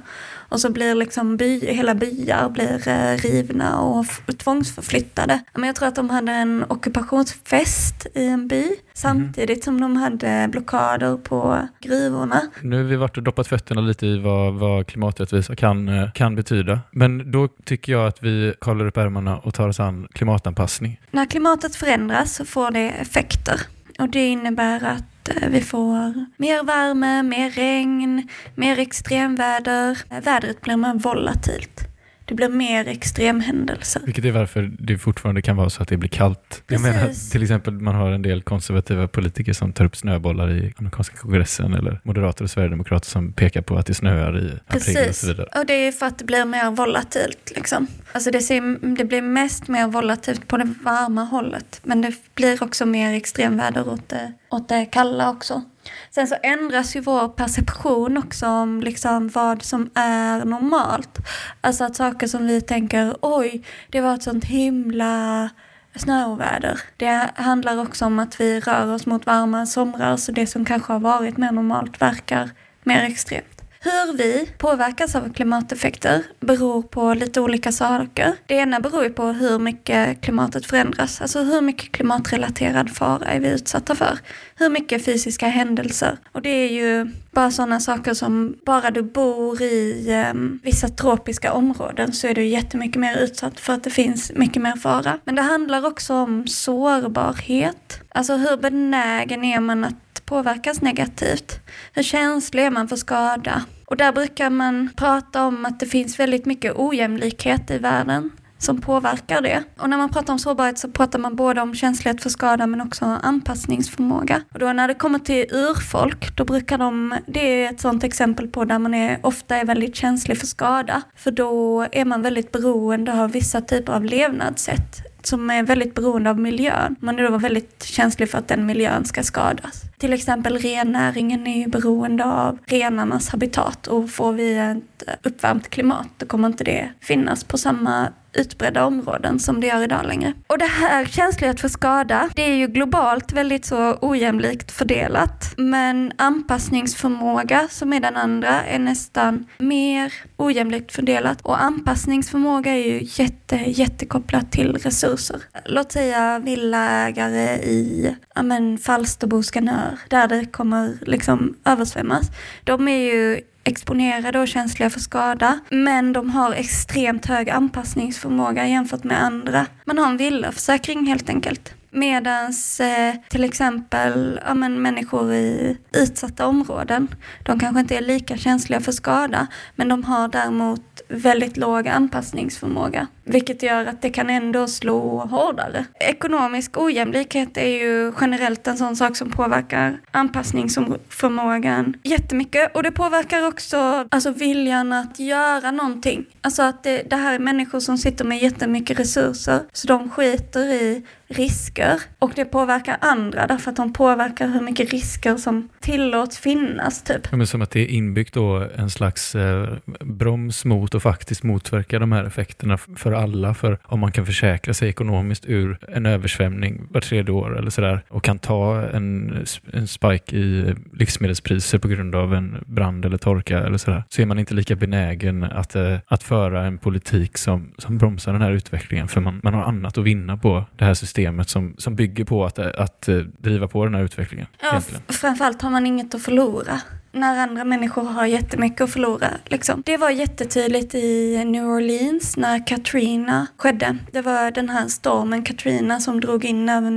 Och 0.51 0.61
så 0.61 0.71
blir 0.71 0.95
liksom 0.95 1.37
by, 1.37 1.67
hela 1.67 1.95
byar 1.95 2.49
blir 2.49 2.89
eh, 2.89 3.17
rivna 3.17 3.81
och 3.81 4.07
tvångsförflyttade. 4.39 5.41
Men 5.55 5.65
jag 5.65 5.77
tror 5.77 5.89
att 5.89 5.95
de 5.95 6.11
hade 6.11 6.33
en 6.33 6.65
ockupationsfest 6.69 8.07
i 8.15 8.27
en 8.27 8.49
by 8.49 8.67
samtidigt 8.93 9.65
som 9.65 9.81
de 9.81 9.97
hade 9.97 10.49
blockader 10.53 11.17
på 11.17 11.69
gruvorna. 11.81 12.41
Nu 12.63 12.77
har 12.77 12.85
vi 12.85 12.97
varit 12.97 13.17
och 13.17 13.23
doppat 13.23 13.47
fötterna 13.47 13.81
lite 13.81 14.07
i 14.07 14.19
vad, 14.19 14.55
vad 14.55 14.87
klimaträttvisa 14.87 15.57
kan, 15.57 15.89
eh, 15.89 16.13
kan 16.13 16.35
betyda. 16.35 16.81
Men 16.91 17.31
då 17.31 17.49
tycker 17.65 17.93
jag 17.93 18.07
att 18.07 18.23
vi 18.23 18.55
kollar 18.59 18.87
upp 18.87 18.97
ärmarna 18.97 19.39
och 19.39 19.55
tar 19.55 19.69
oss 19.69 19.81
an 19.81 20.09
klimatanpassning. 20.13 21.01
När 21.11 21.27
klimatet 21.27 21.77
förändras 21.77 22.35
så 22.35 22.45
får 22.45 22.71
det 22.71 22.91
effekter. 22.91 23.61
Och 23.99 24.09
det 24.09 24.27
innebär 24.27 24.85
att 24.85 25.20
Eh, 25.31 25.49
vi 25.49 25.61
får 25.61 26.27
mer 26.37 26.65
värme, 26.65 27.23
mer 27.23 27.51
regn, 27.51 28.29
mer 28.55 28.79
extremväder. 28.79 29.99
Eh, 30.11 30.21
vädret 30.21 30.61
blir 30.61 30.77
mer 30.77 30.95
volatilt. 30.95 31.90
Det 32.31 32.35
blir 32.35 32.49
mer 32.49 32.89
extremhändelser. 32.89 34.03
Vilket 34.05 34.25
är 34.25 34.31
varför 34.31 34.71
det 34.79 34.99
fortfarande 34.99 35.43
kan 35.43 35.57
vara 35.57 35.71
så 35.71 35.83
att 35.83 35.89
det 35.89 35.97
blir 35.97 36.09
kallt. 36.09 36.63
Jag 36.69 36.83
Precis. 36.83 36.83
menar 36.97 37.31
till 37.31 37.43
exempel 37.43 37.75
man 37.75 37.95
har 37.95 38.11
en 38.11 38.23
del 38.23 38.43
konservativa 38.43 39.09
politiker 39.09 39.53
som 39.53 39.73
tar 39.73 39.85
upp 39.85 39.97
snöbollar 39.97 40.51
i 40.51 40.73
amerikanska 40.77 41.17
kongressen 41.17 41.75
eller 41.75 42.01
moderater 42.05 42.45
och 42.45 42.51
sverigedemokrater 42.51 43.11
som 43.11 43.33
pekar 43.33 43.63
på 43.63 43.77
att 43.77 43.87
det 43.87 43.95
snöar 43.95 44.39
i 44.39 44.41
april 44.41 44.57
och 44.67 44.73
Precis, 44.73 45.19
så 45.21 45.27
vidare. 45.27 45.49
och 45.59 45.67
det 45.67 45.73
är 45.73 45.93
för 45.93 46.07
att 46.07 46.19
det 46.19 46.25
blir 46.25 46.45
mer 46.45 46.71
volatilt. 46.71 47.53
Liksom. 47.57 47.87
Alltså 48.13 48.31
det, 48.31 48.41
ser, 48.41 48.95
det 48.97 49.05
blir 49.05 49.23
mest 49.23 49.69
mer 49.69 49.87
volatilt 49.87 50.49
på 50.49 50.57
det 50.57 50.75
varma 50.83 51.25
hållet. 51.25 51.81
Men 51.83 52.01
det 52.01 52.15
blir 52.35 52.63
också 52.63 52.87
mer 52.87 53.15
extremväder 53.15 53.89
åt 53.89 54.09
det, 54.09 54.33
åt 54.51 54.69
det 54.69 54.87
kalla 54.87 55.31
också. 55.31 55.63
Sen 56.11 56.27
så 56.27 56.37
ändras 56.43 56.97
ju 56.97 57.01
vår 57.01 57.29
perception 57.29 58.19
också 58.19 58.47
om 58.47 58.81
liksom 58.81 59.29
vad 59.29 59.63
som 59.63 59.91
är 59.95 60.45
normalt. 60.45 61.19
Alltså 61.61 61.85
att 61.85 61.97
saker 61.97 62.27
som 62.27 62.47
vi 62.47 62.61
tänker, 62.61 63.15
oj, 63.21 63.65
det 63.91 64.01
var 64.01 64.15
ett 64.15 64.23
sånt 64.23 64.45
himla 64.45 65.51
snöoväder. 65.97 66.81
Det 66.97 67.31
handlar 67.35 67.81
också 67.81 68.05
om 68.05 68.19
att 68.19 68.41
vi 68.41 68.61
rör 68.61 68.95
oss 68.95 69.07
mot 69.07 69.27
varma 69.27 69.67
somrar 69.67 70.17
så 70.17 70.33
det 70.33 70.47
som 70.47 70.65
kanske 70.65 70.93
har 70.93 71.01
varit 71.01 71.37
mer 71.37 71.53
normalt 71.53 72.03
verkar 72.03 72.51
mer 72.83 73.03
extremt. 73.03 73.60
Hur 73.83 74.17
vi 74.17 74.51
påverkas 74.59 75.15
av 75.15 75.33
klimateffekter 75.33 76.23
beror 76.41 76.83
på 76.83 77.15
lite 77.15 77.41
olika 77.41 77.73
saker. 77.73 78.35
Det 78.47 78.55
ena 78.55 78.81
beror 78.81 79.05
ju 79.05 79.11
på 79.11 79.27
hur 79.27 79.59
mycket 79.59 80.21
klimatet 80.21 80.67
förändras, 80.67 81.21
alltså 81.21 81.43
hur 81.43 81.61
mycket 81.61 81.93
klimatrelaterad 81.93 82.91
fara 82.91 83.27
är 83.27 83.41
vi 83.41 83.49
utsatta 83.49 83.95
för? 83.95 84.19
Hur 84.57 84.71
mycket 84.71 85.05
fysiska 85.05 85.49
händelser? 85.49 86.19
Och 86.33 86.43
det 86.43 86.49
är 86.49 86.69
ju 86.69 87.11
bara 87.31 87.51
sådana 87.51 87.81
saker 87.81 88.15
som, 88.15 88.57
bara 88.67 88.91
du 88.91 89.03
bor 89.03 89.63
i 89.63 90.07
um, 90.33 90.61
vissa 90.63 90.89
tropiska 90.89 91.53
områden 91.53 92.13
så 92.13 92.27
är 92.27 92.35
du 92.35 92.45
jättemycket 92.45 93.01
mer 93.01 93.17
utsatt 93.17 93.61
för 93.61 93.73
att 93.73 93.85
det 93.85 93.91
finns 93.91 94.33
mycket 94.35 94.63
mer 94.63 94.77
fara. 94.77 95.19
Men 95.25 95.35
det 95.35 95.43
handlar 95.43 95.87
också 95.87 96.15
om 96.15 96.47
sårbarhet. 96.47 98.01
Alltså 98.09 98.37
hur 98.37 98.57
benägen 98.57 99.45
är 99.45 99.61
man 99.61 99.85
att 99.85 100.10
påverkas 100.31 100.83
negativt? 100.83 101.61
Hur 101.93 102.03
känslig 102.03 102.65
är 102.65 102.71
man 102.71 102.89
för 102.89 102.97
skada? 102.97 103.65
Och 103.87 103.97
där 103.97 104.13
brukar 104.13 104.51
man 104.51 104.91
prata 104.97 105.47
om 105.47 105.65
att 105.65 105.81
det 105.81 105.87
finns 105.87 106.21
väldigt 106.21 106.47
mycket 106.47 106.73
ojämlikhet 106.77 107.71
i 107.71 107.79
världen 107.79 108.31
som 108.59 108.81
påverkar 108.81 109.41
det. 109.41 109.63
Och 109.79 109.91
när 109.91 109.97
man 109.97 110.09
pratar 110.09 110.33
om 110.33 110.39
sårbarhet 110.39 110.79
så 110.79 110.91
pratar 110.91 111.19
man 111.19 111.37
både 111.37 111.61
om 111.61 111.75
känslighet 111.75 112.23
för 112.23 112.31
skada 112.31 112.67
men 112.67 112.81
också 112.81 113.05
anpassningsförmåga. 113.23 114.43
Och 114.53 114.59
då 114.59 114.73
när 114.73 114.89
det 114.89 114.95
kommer 114.95 115.19
till 115.19 115.47
urfolk, 115.51 116.37
då 116.37 116.45
brukar 116.45 116.79
de, 116.79 117.15
det 117.27 117.65
är 117.65 117.71
ett 117.71 117.81
sådant 117.81 118.05
exempel 118.05 118.49
på 118.49 118.65
där 118.65 118.79
man 118.79 118.95
är, 118.95 119.19
ofta 119.23 119.57
är 119.57 119.65
väldigt 119.65 119.97
känslig 119.97 120.39
för 120.39 120.47
skada. 120.47 121.03
För 121.17 121.31
då 121.31 121.87
är 121.93 122.05
man 122.05 122.23
väldigt 122.23 122.53
beroende 122.53 123.23
av 123.23 123.31
vissa 123.33 123.61
typer 123.61 123.93
av 123.93 124.05
levnadssätt 124.05 125.07
som 125.23 125.51
är 125.51 125.63
väldigt 125.63 125.95
beroende 125.95 126.31
av 126.31 126.39
miljön. 126.39 126.97
Man 127.01 127.19
är 127.19 127.31
då 127.31 127.39
väldigt 127.39 127.83
känslig 127.83 128.31
för 128.31 128.39
att 128.39 128.49
den 128.49 128.67
miljön 128.67 129.05
ska 129.05 129.23
skadas. 129.23 129.90
Till 130.01 130.13
exempel 130.13 130.59
rennäringen 130.59 131.47
är 131.47 131.59
ju 131.59 131.67
beroende 131.67 132.25
av 132.25 132.59
renarnas 132.67 133.29
habitat 133.29 133.87
och 133.87 134.11
får 134.11 134.33
vi 134.33 134.57
ett 134.57 135.27
uppvärmt 135.27 135.71
klimat 135.71 136.09
då 136.17 136.27
kommer 136.27 136.49
inte 136.49 136.65
det 136.65 136.91
finnas 137.01 137.45
på 137.45 137.59
samma 137.59 138.09
utbredda 138.33 138.85
områden 138.85 139.39
som 139.39 139.61
det 139.61 139.67
gör 139.67 139.83
idag 139.83 140.07
längre. 140.07 140.33
Och 140.47 140.59
det 140.59 140.65
här 140.65 141.05
känslighet 141.05 141.61
för 141.61 141.69
skada, 141.69 142.31
det 142.35 142.43
är 142.43 142.55
ju 142.55 142.67
globalt 142.67 143.33
väldigt 143.33 143.65
så 143.65 143.99
ojämlikt 144.01 144.71
fördelat. 144.71 145.55
Men 145.57 146.13
anpassningsförmåga, 146.17 147.69
som 147.71 147.93
är 147.93 148.01
den 148.01 148.17
andra, 148.17 148.63
är 148.65 148.79
nästan 148.79 149.47
mer 149.59 150.13
ojämlikt 150.37 150.93
fördelat. 150.93 151.41
Och 151.41 151.63
anpassningsförmåga 151.63 152.73
är 152.73 152.87
ju 152.87 153.01
jätte, 153.03 153.57
jättekopplat 153.57 154.53
till 154.53 154.77
resurser. 154.77 155.43
Låt 155.65 155.93
säga 155.93 156.39
villaägare 156.39 157.57
i 157.57 158.17
ja, 158.35 158.43
men 158.43 158.79
Falsterbo, 158.79 159.43
sjöar 159.91 160.29
där 160.29 160.29
det 160.29 160.45
kommer 160.47 160.99
liksom 161.07 161.57
översvämmas. 161.65 162.31
De 162.65 162.89
är 162.89 163.13
ju 163.13 163.41
exponerade 163.65 164.41
och 164.41 164.49
känsliga 164.49 164.91
för 164.91 165.01
skada. 165.01 165.61
Men 165.71 166.13
de 166.13 166.31
har 166.31 166.53
extremt 166.53 167.27
hög 167.27 167.51
anpassningsförmåga 167.51 168.67
jämfört 168.67 169.05
med 169.05 169.23
andra. 169.23 169.67
Man 169.85 169.99
har 169.99 170.07
en 170.07 170.17
villaförsäkring 170.17 171.07
helt 171.07 171.29
enkelt. 171.29 171.75
Medans 171.93 172.81
eh, 172.81 173.15
till 173.29 173.45
exempel 173.45 174.41
ja, 174.47 174.55
men 174.55 174.83
människor 174.83 175.33
i 175.33 175.77
utsatta 175.93 176.47
områden, 176.47 177.09
de 177.43 177.59
kanske 177.59 177.81
inte 177.81 177.97
är 177.97 178.01
lika 178.01 178.37
känsliga 178.37 178.81
för 178.81 178.93
skada, 178.93 179.47
men 179.77 179.89
de 179.89 180.05
har 180.05 180.29
däremot 180.29 180.83
väldigt 181.11 181.57
låg 181.57 181.89
anpassningsförmåga. 181.89 183.07
Vilket 183.25 183.63
gör 183.63 183.87
att 183.87 184.03
det 184.03 184.11
kan 184.11 184.31
ändå 184.31 184.67
slå 184.67 185.19
hårdare. 185.19 185.85
Ekonomisk 186.01 186.79
ojämlikhet 186.79 187.57
är 187.57 187.69
ju 187.69 188.13
generellt 188.21 188.67
en 188.67 188.77
sån 188.77 188.97
sak 188.97 189.17
som 189.17 189.31
påverkar 189.31 190.01
anpassningsförmågan 190.11 191.97
jättemycket. 192.03 192.77
Och 192.77 192.83
det 192.83 192.91
påverkar 192.91 193.47
också 193.47 194.07
alltså, 194.11 194.31
viljan 194.31 194.93
att 194.93 195.19
göra 195.19 195.71
någonting. 195.71 196.25
Alltså 196.41 196.63
att 196.63 196.83
det, 196.83 197.03
det 197.11 197.17
här 197.17 197.35
är 197.35 197.39
människor 197.39 197.81
som 197.81 197.99
sitter 197.99 198.25
med 198.25 198.39
jättemycket 198.39 199.01
resurser, 199.01 199.61
så 199.73 199.87
de 199.87 200.11
skiter 200.11 200.73
i 200.73 201.05
risker. 201.31 202.01
Och 202.19 202.33
det 202.37 202.45
påverkar 202.45 202.97
andra 203.01 203.47
därför 203.47 203.71
att 203.71 203.77
de 203.77 203.93
påverkar 203.93 204.49
hur 204.49 204.61
mycket 204.61 204.91
risker 204.91 205.37
som 205.37 205.69
tillåts 205.81 206.39
finnas 206.39 207.03
typ. 207.03 207.29
Ja, 207.31 207.37
men 207.37 207.47
som 207.47 207.63
att 207.63 207.71
det 207.71 207.81
är 207.81 207.87
inbyggt 207.87 208.35
då 208.35 208.69
en 208.77 208.91
slags 208.91 209.35
eh, 209.35 209.69
broms 210.01 210.65
mot 210.65 210.95
och 210.95 211.03
faktiskt 211.03 211.43
motverka 211.43 211.99
de 211.99 212.13
här 212.13 212.25
effekterna 212.25 212.79
för 212.79 213.13
alla. 213.13 213.55
För 213.55 213.79
om 213.85 214.01
man 214.01 214.13
kan 214.13 214.27
försäkra 214.27 214.75
sig 214.75 214.89
ekonomiskt 214.89 215.45
ur 215.47 215.79
en 215.89 216.07
översvämning 216.07 216.87
var 216.91 217.01
tredje 217.01 217.35
år 217.35 217.59
eller 217.59 217.71
sådär 217.71 218.03
och 218.09 218.25
kan 218.25 218.39
ta 218.39 218.83
en, 218.83 219.45
en 219.73 219.89
spike 219.89 220.37
i 220.37 220.75
livsmedelspriser 220.93 221.79
på 221.79 221.89
grund 221.89 222.15
av 222.15 222.35
en 222.35 222.65
brand 222.67 223.05
eller 223.05 223.19
torka 223.19 223.59
eller 223.59 223.79
sådär 223.79 224.05
så 224.09 224.23
är 224.23 224.27
man 224.27 224.39
inte 224.39 224.55
lika 224.55 224.77
benägen 224.77 225.43
att, 225.43 225.77
eh, 225.77 225.97
att 226.07 226.23
föra 226.23 226.65
en 226.65 226.79
politik 226.79 227.39
som, 227.39 227.71
som 227.79 227.99
bromsar 227.99 228.33
den 228.33 228.43
här 228.43 228.51
utvecklingen 228.51 229.09
för 229.09 229.21
man, 229.21 229.41
man 229.43 229.55
har 229.55 229.63
annat 229.63 229.99
att 229.99 230.05
vinna 230.05 230.37
på 230.37 230.65
det 230.77 230.85
här 230.85 230.95
systemet 230.95 231.20
som, 231.47 231.75
som 231.79 231.97
bygger 231.97 232.25
på 232.25 232.45
att, 232.45 232.59
att 232.59 233.09
eh, 233.09 233.17
driva 233.17 233.69
på 233.69 233.85
den 233.85 233.95
här 233.95 234.03
utvecklingen. 234.03 234.47
Ja, 234.63 234.81
framförallt 235.09 235.63
har 235.63 235.71
man 235.71 235.87
inget 235.87 236.15
att 236.15 236.23
förlora. 236.23 236.81
När 237.13 237.39
andra 237.39 237.65
människor 237.65 238.03
har 238.03 238.27
jättemycket 238.27 238.81
att 238.81 238.91
förlora. 238.91 239.29
Liksom. 239.45 239.83
Det 239.87 239.97
var 239.97 240.11
jättetydligt 240.11 240.95
i 240.95 241.45
New 241.45 241.65
Orleans 241.65 242.37
när 242.37 242.67
Katrina 242.67 243.47
skedde. 243.57 243.99
Det 244.13 244.23
var 244.23 244.51
den 244.51 244.69
här 244.69 244.89
stormen 244.89 245.45
Katrina 245.45 246.01
som 246.01 246.21
drog 246.21 246.45
in 246.45 246.69
över 246.69 246.91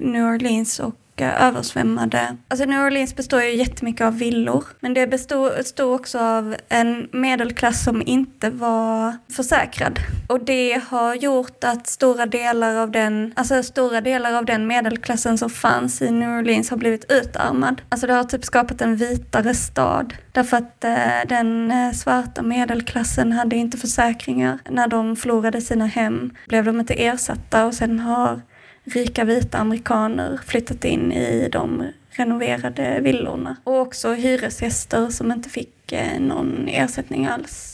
New 0.00 0.24
Orleans 0.24 0.80
och 0.80 0.94
eh, 1.20 1.42
översvämmade. 1.46 2.36
Alltså 2.48 2.66
New 2.66 2.86
Orleans 2.86 3.16
består 3.16 3.42
ju 3.42 3.54
jättemycket 3.54 4.06
av 4.06 4.18
villor. 4.18 4.64
Men 4.80 4.94
det 4.94 5.06
bestod, 5.06 5.52
bestod 5.56 5.94
också 5.94 6.18
av 6.18 6.56
en 6.68 7.08
medelklass 7.12 7.84
som 7.84 8.02
inte 8.06 8.50
var 8.50 9.16
försäkrad. 9.36 9.98
Och 10.28 10.44
det 10.44 10.82
har 10.88 11.14
gjort 11.14 11.64
att 11.64 11.86
stora 11.86 12.26
delar 12.26 12.76
av 12.76 12.90
den, 12.90 13.32
alltså 13.36 13.62
stora 13.62 14.00
delar 14.00 14.32
av 14.32 14.44
den 14.44 14.66
medelklassen 14.66 15.38
som 15.38 15.50
fanns 15.50 16.02
i 16.02 16.10
New 16.10 16.38
Orleans 16.38 16.70
har 16.70 16.76
blivit 16.76 17.12
utarmad. 17.12 17.82
Alltså 17.88 18.06
det 18.06 18.12
har 18.12 18.24
typ 18.24 18.44
skapat 18.44 18.80
en 18.80 18.96
vitare 18.96 19.54
stad. 19.54 20.14
Därför 20.32 20.56
att 20.56 20.84
eh, 20.84 21.28
den 21.28 21.70
eh, 21.70 21.92
svarta 21.92 22.42
medelklassen 22.42 23.32
hade 23.32 23.56
inte 23.56 23.78
försäkringar. 23.78 24.58
När 24.70 24.88
de 24.88 25.16
förlorade 25.16 25.60
sina 25.60 25.86
hem 25.86 26.30
blev 26.48 26.64
de 26.64 26.80
inte 26.80 27.04
ersatta 27.04 27.66
och 27.66 27.74
sen 27.74 28.00
har 28.00 28.40
rika 28.88 29.24
vita 29.24 29.58
amerikaner 29.58 30.40
flyttat 30.46 30.84
in 30.84 31.12
i 31.12 31.48
de 31.52 31.84
renoverade 32.10 33.00
villorna. 33.00 33.56
Och 33.64 33.80
också 33.80 34.12
hyresgäster 34.12 35.08
som 35.08 35.32
inte 35.32 35.48
fick 35.48 35.92
eh, 35.92 36.20
någon 36.20 36.68
ersättning 36.68 37.26
alls. 37.26 37.67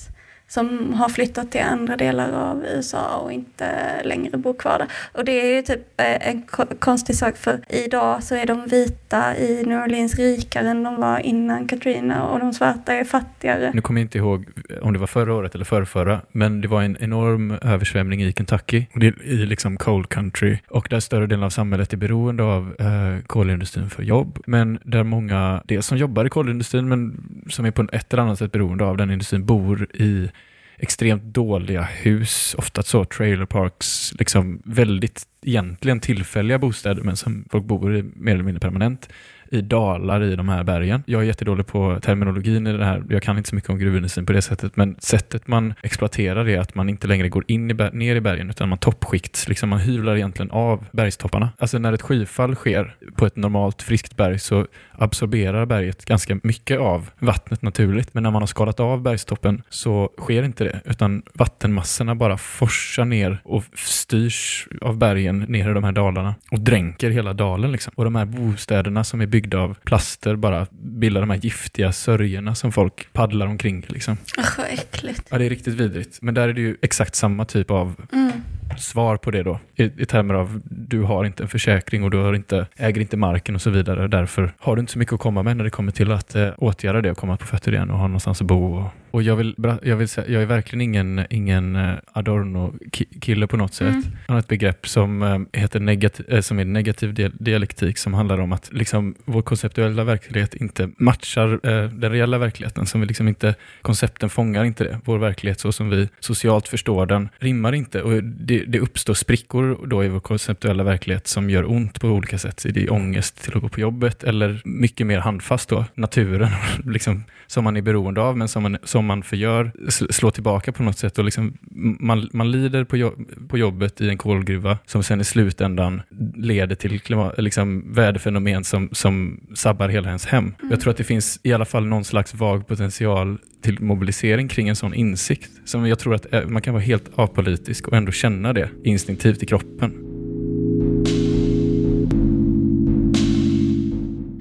Som 0.48 0.94
har 0.94 1.08
flyttat 1.08 1.50
till 1.50 1.60
andra 1.60 1.96
delar 1.96 2.32
av 2.32 2.64
USA 2.64 3.16
och 3.16 3.32
inte 3.32 3.66
längre 4.04 4.36
bor 4.36 4.54
kvar 4.54 4.78
där. 4.78 4.88
Och 5.12 5.24
det 5.24 5.32
är 5.32 5.56
ju 5.56 5.62
typ 5.62 6.00
eh, 6.00 6.28
en 6.28 6.42
konstig 6.78 7.16
sak 7.16 7.36
för 7.36 7.60
idag 7.68 8.22
så 8.22 8.34
är 8.34 8.46
de 8.46 8.66
vita 8.66 9.36
i 9.36 9.62
New 9.66 9.78
Orleans 9.78 10.14
rikare 10.14 10.68
än 10.68 10.82
de 10.82 10.96
var 10.96 11.18
innan 11.18 11.68
Katrina 11.68 12.28
och 12.28 12.38
de 12.38 12.54
svarta 12.54 12.94
är 12.94 13.04
fattigare. 13.04 13.70
Nu 13.74 13.80
kommer 13.80 14.00
jag 14.00 14.04
inte 14.04 14.18
ihåg 14.18 14.46
om 14.82 14.92
det 14.92 14.98
var 14.98 15.06
förra 15.06 15.34
året 15.34 15.54
eller 15.54 15.64
förrförra, 15.64 16.20
men 16.32 16.60
det 16.60 16.68
var 16.68 16.82
en 16.82 16.96
enorm 17.00 17.50
översvämning 17.62 18.22
i 18.22 18.32
Kentucky, 18.32 18.86
i 19.24 19.36
liksom 19.36 19.76
cold 19.76 20.08
country, 20.08 20.58
och 20.68 20.86
där 20.90 21.00
större 21.00 21.26
delen 21.26 21.44
av 21.44 21.50
samhället 21.50 21.92
är 21.92 21.96
beroende 21.96 22.42
av 22.42 22.74
eh, 22.78 23.24
kolindustrin 23.26 23.90
för 23.90 24.02
jobb, 24.02 24.38
men 24.46 24.78
där 24.84 25.02
många, 25.02 25.62
det 25.64 25.82
som 25.82 25.98
jobbar 25.98 26.24
i 26.24 26.28
kolindustrin, 26.28 26.88
men 26.88 27.16
som 27.50 27.64
är 27.64 27.70
på 27.70 27.86
ett 27.92 28.12
eller 28.12 28.22
annat 28.22 28.38
sätt 28.38 28.52
beroende 28.52 28.84
av 28.84 28.96
den 28.96 29.10
industrin, 29.10 29.46
bor 29.46 29.86
i 29.94 30.30
extremt 30.78 31.22
dåliga 31.22 31.82
hus, 31.82 32.54
ofta 32.58 32.82
så 32.82 33.04
trailer 33.04 33.46
parks, 33.46 34.12
liksom 34.18 34.62
väldigt 34.64 35.22
egentligen 35.42 36.00
tillfälliga 36.00 36.58
bostäder 36.58 37.02
men 37.02 37.16
som 37.16 37.44
folk 37.50 37.64
bor 37.64 37.96
i 37.96 38.02
mer 38.02 38.34
eller 38.34 38.44
mindre 38.44 38.60
permanent 38.60 39.08
i 39.50 39.60
dalar 39.60 40.22
i 40.22 40.36
de 40.36 40.48
här 40.48 40.64
bergen. 40.64 41.02
Jag 41.06 41.22
är 41.22 41.26
jättedålig 41.26 41.66
på 41.66 41.98
terminologin 42.02 42.66
i 42.66 42.72
det 42.72 42.84
här. 42.84 43.04
Jag 43.08 43.22
kan 43.22 43.36
inte 43.36 43.48
så 43.48 43.54
mycket 43.54 43.70
om 43.70 43.78
gruvindustrin 43.78 44.26
på 44.26 44.32
det 44.32 44.42
sättet, 44.42 44.76
men 44.76 44.96
sättet 44.98 45.48
man 45.48 45.74
exploaterar 45.82 46.48
är 46.48 46.58
att 46.58 46.74
man 46.74 46.88
inte 46.88 47.06
längre 47.06 47.28
går 47.28 47.44
in 47.48 47.70
i 47.70 47.74
ner 47.92 48.16
i 48.16 48.20
bergen, 48.20 48.50
utan 48.50 48.68
man 48.68 48.78
toppskikt, 48.78 49.48
liksom 49.48 49.68
man 49.68 49.78
hyvlar 49.78 50.16
egentligen 50.16 50.50
av 50.50 50.86
bergstopparna. 50.92 51.50
Alltså 51.58 51.78
när 51.78 51.92
ett 51.92 52.02
skyfall 52.02 52.54
sker 52.54 52.96
på 53.16 53.26
ett 53.26 53.36
normalt 53.36 53.82
friskt 53.82 54.16
berg 54.16 54.38
så 54.38 54.66
absorberar 54.92 55.66
berget 55.66 56.04
ganska 56.04 56.38
mycket 56.42 56.78
av 56.78 57.10
vattnet 57.18 57.62
naturligt. 57.62 58.14
Men 58.14 58.22
när 58.22 58.30
man 58.30 58.42
har 58.42 58.46
skalat 58.46 58.80
av 58.80 59.02
bergstoppen 59.02 59.62
så 59.68 60.10
sker 60.18 60.42
inte 60.42 60.64
det, 60.64 60.80
utan 60.84 61.22
vattenmassorna 61.34 62.14
bara 62.14 62.36
forsar 62.36 63.04
ner 63.04 63.38
och 63.44 63.64
styrs 63.74 64.68
av 64.80 64.98
bergen 64.98 65.38
ner 65.38 65.70
i 65.70 65.74
de 65.74 65.84
här 65.84 65.92
dalarna 65.92 66.34
och 66.50 66.60
dränker 66.60 67.10
hela 67.10 67.32
dalen. 67.32 67.72
Liksom. 67.72 67.92
Och 67.96 68.04
de 68.04 68.14
här 68.14 68.24
bostäderna 68.24 69.04
som 69.04 69.20
är 69.20 69.26
byggda 69.26 69.43
av 69.52 69.74
plaster 69.84 70.36
bara 70.36 70.66
bildar 70.72 71.20
de 71.20 71.30
här 71.30 71.36
giftiga 71.36 71.92
sörjorna 71.92 72.54
som 72.54 72.72
folk 72.72 73.12
paddlar 73.12 73.46
omkring. 73.46 73.84
Liksom. 73.88 74.16
Usch 74.38 74.58
vad 74.58 74.66
äckligt. 74.66 75.22
Ja, 75.30 75.38
det 75.38 75.44
är 75.46 75.50
riktigt 75.50 75.74
vidrigt. 75.74 76.18
Men 76.22 76.34
där 76.34 76.48
är 76.48 76.52
det 76.52 76.60
ju 76.60 76.76
exakt 76.82 77.14
samma 77.14 77.44
typ 77.44 77.70
av 77.70 77.94
Mm. 78.12 78.32
svar 78.78 79.16
på 79.16 79.30
det 79.30 79.42
då. 79.42 79.60
I, 79.76 79.82
I 79.84 80.06
termer 80.06 80.34
av 80.34 80.60
du 80.64 81.02
har 81.02 81.24
inte 81.24 81.42
en 81.42 81.48
försäkring 81.48 82.04
och 82.04 82.10
du 82.10 82.16
har 82.18 82.34
inte, 82.34 82.66
äger 82.76 83.00
inte 83.00 83.16
marken 83.16 83.54
och 83.54 83.62
så 83.62 83.70
vidare. 83.70 84.08
Därför 84.08 84.52
har 84.58 84.76
du 84.76 84.80
inte 84.80 84.92
så 84.92 84.98
mycket 84.98 85.14
att 85.14 85.20
komma 85.20 85.42
med 85.42 85.56
när 85.56 85.64
det 85.64 85.70
kommer 85.70 85.92
till 85.92 86.12
att 86.12 86.34
eh, 86.34 86.48
åtgärda 86.56 87.00
det 87.00 87.10
och 87.10 87.16
komma 87.16 87.36
på 87.36 87.46
fötter 87.46 87.72
igen 87.72 87.90
och 87.90 87.98
ha 87.98 88.06
någonstans 88.06 88.40
att 88.40 88.46
bo. 88.46 88.74
Och, 88.76 88.86
och 89.14 89.22
jag, 89.22 89.36
vill, 89.36 89.54
jag, 89.82 89.96
vill 89.96 90.08
säga, 90.08 90.28
jag 90.28 90.42
är 90.42 90.46
verkligen 90.46 90.80
ingen, 90.80 91.26
ingen 91.30 91.76
eh, 91.76 91.94
Adorno-kille 92.12 93.46
på 93.46 93.56
något 93.56 93.74
sätt. 93.74 93.88
Mm. 93.88 94.02
Han 94.26 94.34
har 94.34 94.38
ett 94.38 94.48
begrepp 94.48 94.88
som, 94.88 95.22
eh, 95.22 95.60
heter 95.60 95.80
negativ, 95.80 96.26
eh, 96.28 96.40
som 96.40 96.58
är 96.58 96.64
negativ 96.64 97.14
dia- 97.14 97.32
dialektik 97.40 97.98
som 97.98 98.14
handlar 98.14 98.40
om 98.40 98.52
att 98.52 98.68
liksom, 98.72 99.14
vår 99.24 99.42
konceptuella 99.42 100.04
verklighet 100.04 100.54
inte 100.54 100.90
matchar 100.98 101.60
eh, 101.62 101.90
den 101.90 102.12
reella 102.12 102.38
verkligheten. 102.38 102.86
Som 102.86 103.00
vi 103.00 103.06
liksom 103.06 103.28
inte, 103.28 103.54
koncepten 103.82 104.30
fångar 104.30 104.64
inte 104.64 104.84
det. 104.84 105.00
Vår 105.04 105.18
verklighet 105.18 105.60
så 105.60 105.72
som 105.72 105.90
vi 105.90 106.08
socialt 106.20 106.68
förstår 106.68 107.06
den 107.06 107.28
rimmar 107.38 107.74
inte 107.74 108.02
och 108.02 108.24
det, 108.24 108.64
det 108.64 108.80
uppstår 108.80 109.14
sprickor 109.14 109.86
då 109.86 110.04
i 110.04 110.08
vår 110.08 110.20
konceptuella 110.20 110.84
verklighet 110.84 111.26
som 111.26 111.50
gör 111.50 111.70
ont 111.70 112.00
på 112.00 112.08
olika 112.08 112.38
sätt. 112.38 112.66
Det 112.70 112.82
är 112.82 112.92
ångest 112.92 113.42
till 113.42 113.56
att 113.56 113.62
gå 113.62 113.68
på 113.68 113.80
jobbet 113.80 114.24
eller 114.24 114.62
mycket 114.64 115.06
mer 115.06 115.18
handfast 115.18 115.68
då, 115.68 115.84
naturen 115.94 116.50
liksom, 116.84 117.24
som 117.46 117.64
man 117.64 117.76
är 117.76 117.82
beroende 117.82 118.20
av 118.20 118.38
men 118.38 118.48
som 118.48 118.62
man, 118.62 118.78
som 118.84 119.03
man 119.06 119.22
förgör, 119.22 119.72
sl- 119.78 120.12
slår 120.12 120.30
tillbaka 120.30 120.72
på 120.72 120.82
något 120.82 120.98
sätt 120.98 121.18
och 121.18 121.24
liksom, 121.24 121.58
man, 122.00 122.28
man 122.32 122.50
lider 122.50 122.84
på, 122.84 122.96
jo- 122.96 123.14
på 123.48 123.58
jobbet 123.58 124.00
i 124.00 124.08
en 124.08 124.18
kolgruva 124.18 124.78
som 124.86 125.02
sen 125.02 125.20
i 125.20 125.24
slutändan 125.24 126.02
leder 126.36 126.74
till 126.74 127.00
klimat, 127.00 127.34
liksom, 127.38 127.92
väderfenomen 127.92 128.64
som, 128.64 128.88
som 128.92 129.40
sabbar 129.54 129.88
hela 129.88 130.08
ens 130.08 130.26
hem. 130.26 130.54
Jag 130.70 130.80
tror 130.80 130.90
att 130.90 130.96
det 130.96 131.04
finns 131.04 131.40
i 131.42 131.52
alla 131.52 131.64
fall 131.64 131.86
någon 131.86 132.04
slags 132.04 132.34
vag 132.34 132.66
potential 132.66 133.38
till 133.62 133.80
mobilisering 133.82 134.48
kring 134.48 134.68
en 134.68 134.76
sån 134.76 134.94
insikt. 134.94 135.50
Som 135.64 135.86
jag 135.86 135.98
tror 135.98 136.14
att 136.14 136.34
eh, 136.34 136.46
man 136.46 136.62
kan 136.62 136.74
vara 136.74 136.84
helt 136.84 137.10
apolitisk 137.18 137.88
och 137.88 137.96
ändå 137.96 138.12
känna 138.12 138.52
det 138.52 138.70
instinktivt 138.84 139.42
i 139.42 139.46
kroppen. 139.46 139.92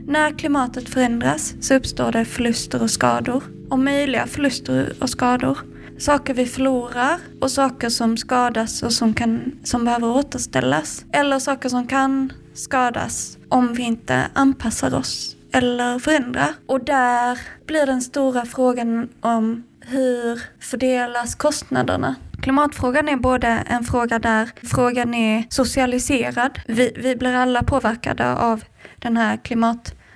När 0.08 0.38
klimatet 0.38 0.90
förändras 0.90 1.56
så 1.60 1.76
uppstår 1.76 2.12
det 2.12 2.26
förluster 2.26 2.82
och 2.82 2.90
skador. 2.92 3.44
Och 3.74 3.80
möjliga 3.80 4.28
förluster 4.28 4.94
och 5.00 5.10
skador. 5.10 5.58
Saker 6.00 6.34
vi 6.34 6.46
förlorar 6.46 7.20
och 7.42 7.52
saker 7.52 7.90
som 7.90 8.18
skadas 8.18 8.84
och 8.84 8.94
som, 8.94 9.14
kan, 9.14 9.60
som 9.64 9.86
behöver 9.86 10.08
återställas. 10.08 11.06
Eller 11.14 11.40
saker 11.40 11.70
som 11.70 11.88
kan 11.88 12.34
skadas 12.54 13.38
om 13.50 13.74
vi 13.74 13.84
inte 13.84 14.24
anpassar 14.34 14.96
oss 14.96 15.36
eller 15.54 16.00
förändrar. 16.00 16.54
Och 16.68 16.86
där 16.86 17.40
blir 17.66 17.86
den 17.86 18.02
stora 18.02 18.46
frågan 18.46 19.10
om 19.22 19.64
hur 19.82 20.42
fördelas 20.60 21.36
kostnaderna? 21.36 22.16
Klimatfrågan 22.42 23.10
är 23.10 23.18
både 23.18 23.48
en 23.48 23.84
fråga 23.84 24.20
där 24.20 24.50
frågan 24.64 25.14
är 25.14 25.46
socialiserad. 25.50 26.60
Vi, 26.68 26.92
vi 26.96 27.16
blir 27.16 27.34
alla 27.34 27.64
påverkade 27.64 28.36
av 28.36 28.64
den 29.00 29.18
här 29.18 29.38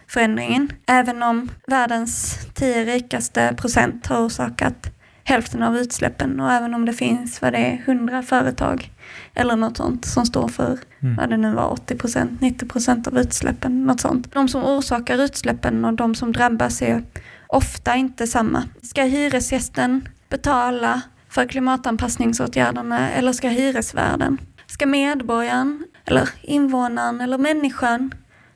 klimatförändringen. 0.07 0.71
Även 0.85 1.23
om 1.23 1.51
världens 1.67 2.37
tio 2.53 2.85
rikaste 2.85 3.55
procent 3.57 4.07
har 4.07 4.25
orsakat 4.25 4.93
hälften 5.23 5.63
av 5.63 5.77
utsläppen 5.77 6.39
och 6.39 6.51
även 6.51 6.73
om 6.73 6.85
det 6.85 6.93
finns 6.93 7.41
vad 7.41 7.53
det 7.53 7.57
är, 7.57 7.83
100 7.85 8.23
företag 8.23 8.91
eller 9.35 9.55
något 9.55 9.77
sånt 9.77 10.05
som 10.05 10.25
står 10.25 10.47
för 10.47 10.79
vad 11.17 11.29
det 11.29 11.37
nu 11.37 11.53
var, 11.53 11.71
80 11.71 11.97
procent, 11.97 12.41
90 12.41 12.67
procent 12.67 13.07
av 13.07 13.17
utsläppen, 13.17 13.85
något 13.85 14.01
sånt. 14.01 14.33
De 14.33 14.47
som 14.47 14.63
orsakar 14.63 15.17
utsläppen 15.17 15.85
och 15.85 15.93
de 15.93 16.15
som 16.15 16.31
drabbas 16.31 16.81
är 16.81 17.03
ofta 17.47 17.95
inte 17.95 18.27
samma. 18.27 18.63
Ska 18.81 19.03
hyresgästen 19.03 20.07
betala 20.29 21.01
för 21.29 21.45
klimatanpassningsåtgärderna 21.45 23.09
eller 23.09 23.33
ska 23.33 23.49
hyresvärden? 23.49 24.37
Ska 24.67 24.85
medborgaren 24.85 25.85
eller 26.05 26.29
invånaren 26.41 27.21
eller 27.21 27.37
människan 27.37 28.11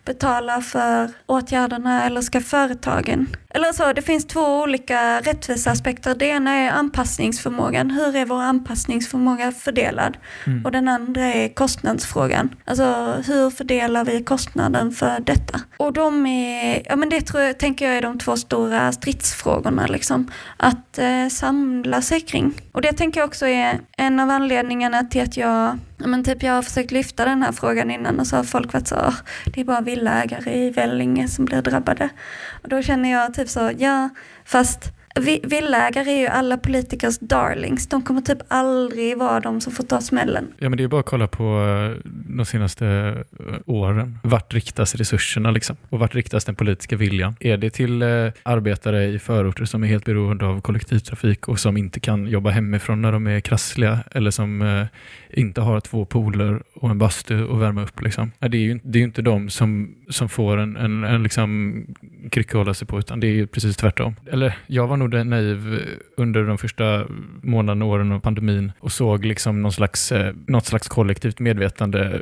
betala 0.05 0.61
för 0.61 1.09
åtgärderna 1.25 2.03
eller 2.03 2.21
ska 2.21 2.41
företagen? 2.41 3.27
Eller 3.53 3.73
så, 3.73 3.93
det 3.93 4.01
finns 4.01 4.27
två 4.27 4.61
olika 4.61 5.19
rättviseaspekter. 5.21 6.15
Det 6.15 6.25
ena 6.25 6.51
är 6.51 6.71
anpassningsförmågan. 6.71 7.91
Hur 7.91 8.15
är 8.15 8.25
vår 8.25 8.41
anpassningsförmåga 8.41 9.51
fördelad? 9.51 10.17
Och 10.63 10.71
den 10.71 10.87
andra 10.87 11.25
är 11.25 11.49
kostnadsfrågan. 11.53 12.49
Alltså 12.65 13.15
hur 13.25 13.49
fördelar 13.49 14.05
vi 14.05 14.23
kostnaden 14.23 14.91
för 14.91 15.19
detta? 15.19 15.61
Och 15.77 15.93
de 15.93 16.25
är, 16.25 16.81
ja 16.85 16.95
men 16.95 17.09
det 17.09 17.21
tror 17.21 17.41
jag, 17.43 17.57
tänker 17.59 17.85
jag 17.87 17.97
är 17.97 18.01
de 18.01 18.19
två 18.19 18.37
stora 18.37 18.91
stridsfrågorna 18.91 19.87
liksom. 19.87 20.31
Att 20.57 20.97
eh, 20.97 21.27
samla 21.31 22.01
sig 22.01 22.21
kring. 22.21 22.53
Och 22.71 22.81
det 22.81 22.93
tänker 22.93 23.19
jag 23.19 23.27
också 23.27 23.47
är 23.47 23.79
en 23.97 24.19
av 24.19 24.29
anledningarna 24.29 25.03
till 25.03 25.21
att 25.21 25.37
jag 25.37 25.77
Ja, 26.03 26.07
men 26.07 26.23
typ 26.23 26.43
jag 26.43 26.53
har 26.53 26.61
försökt 26.61 26.91
lyfta 26.91 27.25
den 27.25 27.43
här 27.43 27.51
frågan 27.51 27.91
innan 27.91 28.19
och 28.19 28.27
så 28.27 28.35
har 28.35 28.43
folk 28.43 28.73
varit 28.73 28.87
så, 28.87 28.95
"Åh, 28.95 29.13
det 29.45 29.61
är 29.61 29.65
bara 29.65 29.81
villaägare 29.81 30.53
i 30.65 30.69
Vellinge 30.69 31.27
som 31.27 31.45
blir 31.45 31.61
drabbade. 31.61 32.09
Och 32.63 32.69
då 32.69 32.81
känner 32.81 33.11
jag 33.11 33.33
typ 33.33 33.49
så, 33.49 33.71
ja, 33.77 34.09
fast 34.45 34.79
Villägare 35.15 35.71
villaägare 35.71 36.11
är 36.11 36.19
ju 36.19 36.27
alla 36.27 36.57
politikers 36.57 37.19
darlings. 37.19 37.87
De 37.87 38.01
kommer 38.01 38.21
typ 38.21 38.37
aldrig 38.47 39.17
vara 39.17 39.39
de 39.39 39.61
som 39.61 39.73
får 39.73 39.83
ta 39.83 40.01
smällen. 40.01 40.47
Ja, 40.57 40.69
men 40.69 40.77
det 40.77 40.83
är 40.83 40.87
bara 40.87 40.99
att 40.99 41.05
kolla 41.05 41.27
på 41.27 41.43
eh, 41.43 42.11
de 42.37 42.45
senaste 42.45 42.87
eh, 43.39 43.55
åren. 43.65 44.19
Vart 44.23 44.53
riktas 44.53 44.95
resurserna 44.95 45.51
liksom? 45.51 45.75
Och 45.89 45.99
vart 45.99 46.15
riktas 46.15 46.45
den 46.45 46.55
politiska 46.55 46.95
viljan? 46.95 47.35
Är 47.39 47.57
det 47.57 47.69
till 47.69 48.01
eh, 48.01 48.07
arbetare 48.43 49.05
i 49.05 49.19
förorter 49.19 49.65
som 49.65 49.83
är 49.83 49.87
helt 49.87 50.05
beroende 50.05 50.45
av 50.45 50.61
kollektivtrafik 50.61 51.47
och 51.47 51.59
som 51.59 51.77
inte 51.77 51.99
kan 51.99 52.27
jobba 52.27 52.49
hemifrån 52.49 53.01
när 53.01 53.11
de 53.11 53.27
är 53.27 53.39
krassliga 53.39 53.99
eller 54.11 54.31
som 54.31 54.87
inte 55.29 55.61
har 55.61 55.79
två 55.79 56.05
pooler 56.05 56.63
och 56.73 56.89
en 56.89 56.97
bastu 56.97 57.51
att 57.51 57.59
värma 57.59 57.83
upp? 57.83 58.01
Liksom? 58.01 58.31
Det 58.39 58.57
är 58.57 58.61
ju 58.61 58.71
inte, 58.71 58.87
det 58.87 58.97
är 58.97 58.99
ju 58.99 59.05
inte 59.05 59.21
de 59.21 59.49
som, 59.49 59.95
som 60.09 60.29
får 60.29 60.57
en, 60.57 60.77
en, 60.77 61.03
en 61.03 61.23
liksom 61.23 61.83
krycka 62.31 62.57
att 62.57 62.59
hålla 62.59 62.73
sig 62.73 62.87
på, 62.87 62.99
utan 62.99 63.19
det 63.19 63.27
är 63.27 63.31
ju 63.31 63.47
precis 63.47 63.77
tvärtom. 63.77 64.15
Eller 64.31 64.57
jag 64.67 64.87
var 64.87 64.97
nog 65.01 65.25
naiv 65.25 65.79
under 66.17 66.43
de 66.43 66.57
första 66.57 67.05
månaderna 67.43 67.85
och 67.85 67.91
åren 67.91 68.11
av 68.11 68.19
pandemin 68.19 68.71
och 68.79 68.91
såg 68.91 69.25
liksom 69.25 69.61
någon 69.61 69.71
slags, 69.71 70.11
eh, 70.11 70.33
något 70.47 70.65
slags 70.65 70.87
kollektivt 70.87 71.39
medvetande, 71.39 72.21